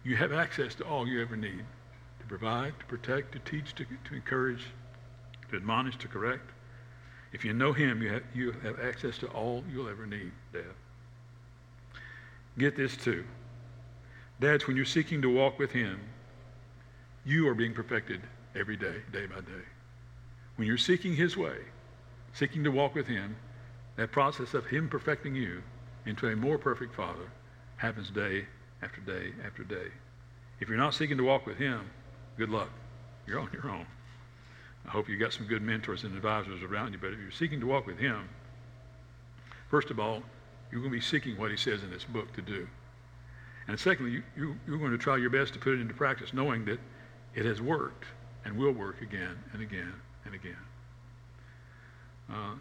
you 0.03 0.15
have 0.15 0.31
access 0.31 0.75
to 0.75 0.85
all 0.85 1.07
you 1.07 1.21
ever 1.21 1.35
need 1.35 1.63
to 2.19 2.25
provide, 2.27 2.73
to 2.79 2.85
protect, 2.85 3.33
to 3.33 3.39
teach, 3.39 3.75
to, 3.75 3.85
to 3.85 4.15
encourage, 4.15 4.65
to 5.49 5.57
admonish, 5.57 5.97
to 5.97 6.07
correct. 6.07 6.49
If 7.31 7.45
you 7.45 7.53
know 7.53 7.73
him, 7.73 8.01
you 8.01 8.13
have, 8.13 8.23
you 8.33 8.51
have 8.63 8.79
access 8.79 9.17
to 9.19 9.27
all 9.27 9.63
you'll 9.71 9.89
ever 9.89 10.05
need, 10.05 10.31
Dad. 10.51 10.63
Get 12.57 12.75
this 12.75 12.97
too. 12.97 13.23
Dads, 14.39 14.67
when 14.67 14.75
you're 14.75 14.85
seeking 14.85 15.21
to 15.21 15.29
walk 15.29 15.59
with 15.59 15.71
him, 15.71 15.99
you 17.25 17.47
are 17.47 17.53
being 17.53 17.73
perfected 17.73 18.21
every 18.55 18.75
day, 18.75 18.95
day 19.11 19.25
by 19.25 19.41
day. 19.41 19.65
When 20.55 20.67
you're 20.67 20.77
seeking 20.77 21.15
his 21.15 21.37
way, 21.37 21.57
seeking 22.33 22.63
to 22.63 22.71
walk 22.71 22.95
with 22.95 23.07
him, 23.07 23.35
that 23.97 24.11
process 24.11 24.53
of 24.53 24.65
him 24.65 24.89
perfecting 24.89 25.35
you 25.35 25.61
into 26.05 26.27
a 26.27 26.35
more 26.35 26.57
perfect 26.57 26.95
father 26.95 27.29
happens 27.77 28.09
day 28.09 28.45
after 28.81 29.01
day 29.01 29.33
after 29.45 29.63
day. 29.63 29.87
If 30.59 30.67
you're 30.67 30.77
not 30.77 30.93
seeking 30.93 31.17
to 31.17 31.23
walk 31.23 31.45
with 31.45 31.57
him, 31.57 31.89
good 32.37 32.49
luck. 32.49 32.69
You're 33.27 33.39
on 33.39 33.49
your 33.53 33.69
own. 33.69 33.85
I 34.89 34.91
hope 34.91 35.07
you've 35.07 35.19
got 35.19 35.31
some 35.33 35.45
good 35.45 35.61
mentors 35.61 36.03
and 36.03 36.15
advisors 36.15 36.63
around 36.63 36.93
you, 36.93 36.99
but 36.99 37.13
if 37.13 37.19
you're 37.19 37.29
seeking 37.29 37.59
to 37.59 37.67
walk 37.67 37.85
with 37.85 37.99
him, 37.99 38.27
first 39.69 39.91
of 39.91 39.99
all, 39.99 40.23
you're 40.71 40.81
going 40.81 40.91
to 40.91 40.97
be 40.97 41.01
seeking 41.01 41.37
what 41.37 41.51
he 41.51 41.57
says 41.57 41.83
in 41.83 41.91
this 41.91 42.03
book 42.03 42.33
to 42.33 42.41
do. 42.41 42.67
And 43.67 43.79
secondly, 43.79 44.13
you, 44.13 44.23
you, 44.35 44.55
you're 44.67 44.79
going 44.79 44.91
to 44.91 44.97
try 44.97 45.17
your 45.17 45.29
best 45.29 45.53
to 45.53 45.59
put 45.59 45.75
it 45.75 45.79
into 45.79 45.93
practice, 45.93 46.33
knowing 46.33 46.65
that 46.65 46.79
it 47.35 47.45
has 47.45 47.61
worked 47.61 48.05
and 48.43 48.57
will 48.57 48.71
work 48.71 49.03
again 49.03 49.37
and 49.53 49.61
again 49.61 49.93
and 50.25 50.33
again. 50.33 50.57
Uh, 52.27 52.55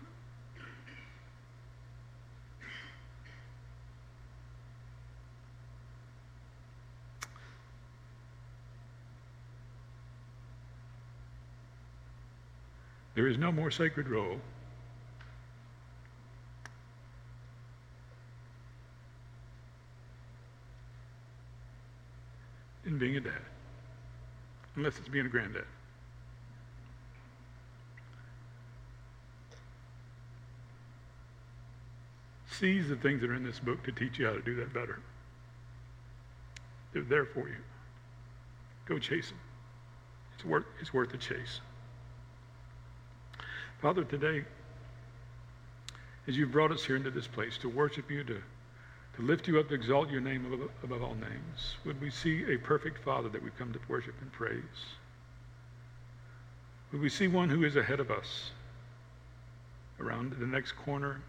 there 13.18 13.26
is 13.26 13.36
no 13.36 13.50
more 13.50 13.68
sacred 13.68 14.08
role 14.08 14.38
in 22.86 22.96
being 22.96 23.16
a 23.16 23.20
dad, 23.20 23.32
unless 24.76 24.96
it's 24.98 25.08
being 25.08 25.26
a 25.26 25.28
granddad. 25.28 25.64
Seize 32.52 32.88
the 32.88 32.94
things 32.94 33.20
that 33.20 33.30
are 33.30 33.34
in 33.34 33.42
this 33.42 33.58
book 33.58 33.82
to 33.82 33.90
teach 33.90 34.20
you 34.20 34.26
how 34.26 34.32
to 34.32 34.42
do 34.42 34.54
that 34.54 34.72
better. 34.72 35.00
They're 36.92 37.02
there 37.02 37.26
for 37.26 37.48
you. 37.48 37.56
Go 38.86 39.00
chase 39.00 39.30
them. 39.30 39.40
It's 40.36 40.44
worth, 40.44 40.66
it's 40.80 40.94
worth 40.94 41.10
the 41.10 41.18
chase. 41.18 41.58
Father, 43.80 44.02
today, 44.02 44.44
as 46.26 46.36
you've 46.36 46.50
brought 46.50 46.72
us 46.72 46.84
here 46.84 46.96
into 46.96 47.12
this 47.12 47.28
place 47.28 47.56
to 47.58 47.68
worship 47.68 48.10
you, 48.10 48.24
to, 48.24 48.42
to 49.16 49.22
lift 49.22 49.46
you 49.46 49.60
up, 49.60 49.68
to 49.68 49.74
exalt 49.74 50.10
your 50.10 50.20
name 50.20 50.52
above, 50.52 50.68
above 50.82 51.02
all 51.02 51.14
names, 51.14 51.76
would 51.84 52.00
we 52.00 52.10
see 52.10 52.52
a 52.52 52.58
perfect 52.58 52.98
Father 53.04 53.28
that 53.28 53.40
we 53.42 53.50
come 53.56 53.72
to 53.72 53.78
worship 53.88 54.14
and 54.20 54.32
praise? 54.32 54.62
Would 56.90 57.00
we 57.00 57.08
see 57.08 57.28
one 57.28 57.48
who 57.48 57.62
is 57.62 57.76
ahead 57.76 58.00
of 58.00 58.10
us 58.10 58.50
around 60.00 60.32
the 60.32 60.46
next 60.46 60.72
corner 60.72 61.20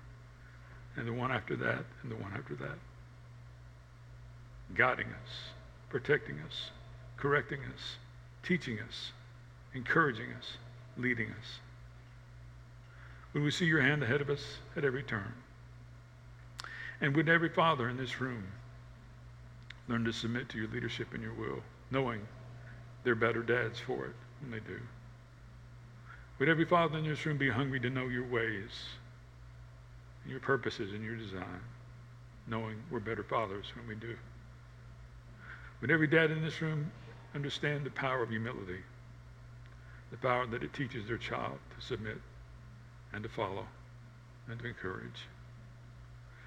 and 0.95 1.07
the 1.07 1.13
one 1.13 1.31
after 1.31 1.55
that 1.55 1.85
and 2.01 2.11
the 2.11 2.15
one 2.15 2.33
after 2.33 2.55
that? 2.55 2.79
Guiding 4.73 5.07
us, 5.07 5.29
protecting 5.89 6.39
us, 6.47 6.71
correcting 7.15 7.59
us, 7.75 7.97
teaching 8.41 8.79
us, 8.79 9.11
encouraging 9.75 10.31
us, 10.33 10.57
leading 10.97 11.27
us. 11.27 11.59
Would 13.33 13.43
we 13.43 13.51
see 13.51 13.65
your 13.65 13.81
hand 13.81 14.01
ahead 14.01 14.21
of 14.21 14.29
us 14.29 14.57
at 14.75 14.83
every 14.83 15.03
turn? 15.03 15.33
And 17.01 17.15
would 17.15 17.29
every 17.29 17.49
father 17.49 17.87
in 17.87 17.97
this 17.97 18.19
room 18.19 18.43
learn 19.87 20.03
to 20.05 20.13
submit 20.13 20.49
to 20.49 20.57
your 20.57 20.67
leadership 20.67 21.13
and 21.13 21.21
your 21.21 21.33
will, 21.33 21.61
knowing 21.91 22.21
they're 23.03 23.15
better 23.15 23.43
dads 23.43 23.79
for 23.79 24.05
it 24.05 24.15
than 24.41 24.51
they 24.51 24.59
do? 24.59 24.79
Would 26.39 26.49
every 26.49 26.65
father 26.65 26.97
in 26.97 27.05
this 27.05 27.25
room 27.25 27.37
be 27.37 27.49
hungry 27.49 27.79
to 27.81 27.89
know 27.89 28.07
your 28.07 28.25
ways, 28.25 28.71
and 30.23 30.31
your 30.31 30.39
purposes, 30.39 30.93
and 30.93 31.03
your 31.03 31.15
design, 31.15 31.61
knowing 32.47 32.81
we're 32.89 32.99
better 32.99 33.23
fathers 33.23 33.65
when 33.75 33.87
we 33.87 33.95
do? 33.95 34.15
Would 35.81 35.91
every 35.91 36.07
dad 36.07 36.31
in 36.31 36.41
this 36.41 36.61
room 36.61 36.91
understand 37.35 37.85
the 37.85 37.91
power 37.91 38.23
of 38.23 38.29
humility, 38.29 38.79
the 40.11 40.17
power 40.17 40.47
that 40.47 40.63
it 40.63 40.73
teaches 40.73 41.07
their 41.07 41.17
child 41.17 41.59
to 41.77 41.85
submit 41.85 42.17
and 43.13 43.23
to 43.23 43.29
follow 43.29 43.65
and 44.47 44.59
to 44.59 44.67
encourage. 44.67 45.27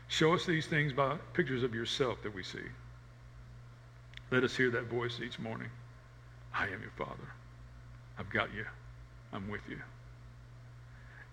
Show 0.08 0.34
us 0.34 0.44
these 0.44 0.66
things 0.66 0.92
by 0.92 1.16
pictures 1.32 1.62
of 1.62 1.74
yourself 1.74 2.22
that 2.22 2.34
we 2.34 2.42
see. 2.42 2.58
Let 4.30 4.44
us 4.44 4.56
hear 4.56 4.70
that 4.70 4.84
voice 4.84 5.20
each 5.24 5.38
morning. 5.38 5.68
I 6.54 6.64
am 6.64 6.80
your 6.80 6.92
Father. 6.96 7.28
I've 8.18 8.30
got 8.30 8.52
you. 8.54 8.64
I'm 9.32 9.48
with 9.48 9.62
you. 9.68 9.80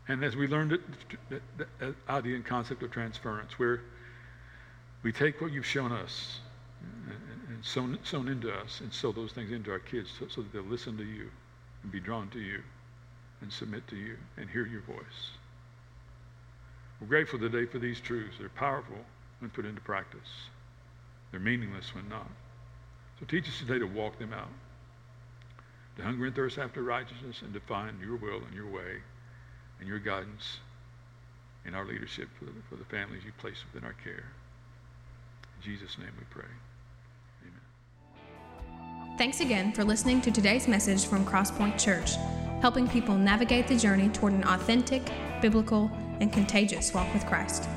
And 0.07 0.23
as 0.23 0.35
we 0.35 0.47
learned 0.47 0.73
it, 0.73 0.81
the, 1.29 1.41
the 1.79 1.95
idea 2.09 2.35
and 2.35 2.45
concept 2.45 2.81
of 2.81 2.91
transference, 2.91 3.59
where 3.59 3.81
we 5.03 5.11
take 5.11 5.39
what 5.41 5.51
you've 5.51 5.65
shown 5.65 5.91
us 5.91 6.39
and, 6.81 7.21
and 7.49 7.65
sown, 7.65 7.99
sown 8.03 8.27
into 8.27 8.51
us 8.51 8.81
and 8.81 8.91
sow 8.91 9.11
those 9.11 9.31
things 9.31 9.51
into 9.51 9.71
our 9.71 9.79
kids 9.79 10.09
so, 10.17 10.27
so 10.27 10.41
that 10.41 10.51
they'll 10.51 10.63
listen 10.63 10.97
to 10.97 11.03
you 11.03 11.29
and 11.83 11.91
be 11.91 11.99
drawn 11.99 12.29
to 12.29 12.39
you 12.39 12.61
and 13.41 13.51
submit 13.51 13.87
to 13.87 13.95
you 13.95 14.17
and 14.37 14.49
hear 14.49 14.65
your 14.65 14.81
voice. 14.81 15.31
We're 16.99 17.07
grateful 17.07 17.39
today 17.39 17.65
for 17.65 17.79
these 17.79 17.99
truths. 17.99 18.35
They're 18.39 18.49
powerful 18.49 18.97
when 19.39 19.49
put 19.51 19.65
into 19.65 19.81
practice. 19.81 20.29
They're 21.31 21.39
meaningless 21.39 21.95
when 21.95 22.09
not. 22.09 22.29
So 23.19 23.25
teach 23.25 23.47
us 23.47 23.59
today 23.59 23.79
to 23.79 23.85
walk 23.85 24.19
them 24.19 24.33
out, 24.33 24.49
to 25.97 26.03
hunger 26.03 26.25
and 26.25 26.35
thirst 26.35 26.57
after 26.57 26.83
righteousness 26.83 27.41
and 27.41 27.53
to 27.53 27.59
find 27.61 27.99
your 28.01 28.17
will 28.17 28.41
and 28.45 28.53
your 28.53 28.67
way 28.67 28.97
and 29.79 29.87
your 29.87 29.99
guidance 29.99 30.59
in 31.65 31.75
our 31.75 31.85
leadership 31.85 32.29
for 32.37 32.45
the, 32.45 32.51
for 32.69 32.75
the 32.75 32.85
families 32.85 33.23
you 33.25 33.31
place 33.37 33.63
within 33.71 33.85
our 33.85 33.95
care. 34.03 34.25
In 35.57 35.61
Jesus' 35.63 35.97
name 35.97 36.11
we 36.17 36.25
pray. 36.29 36.49
Thanks 39.19 39.41
again 39.41 39.73
for 39.73 39.83
listening 39.83 40.21
to 40.21 40.31
today's 40.31 40.65
message 40.65 41.05
from 41.05 41.25
Crosspoint 41.25 41.77
Church 41.77 42.15
helping 42.61 42.87
people 42.87 43.17
navigate 43.17 43.67
the 43.67 43.75
journey 43.75 44.07
toward 44.07 44.31
an 44.31 44.45
authentic, 44.45 45.11
biblical, 45.41 45.91
and 46.21 46.31
contagious 46.31 46.93
walk 46.93 47.13
with 47.13 47.25
Christ. 47.25 47.67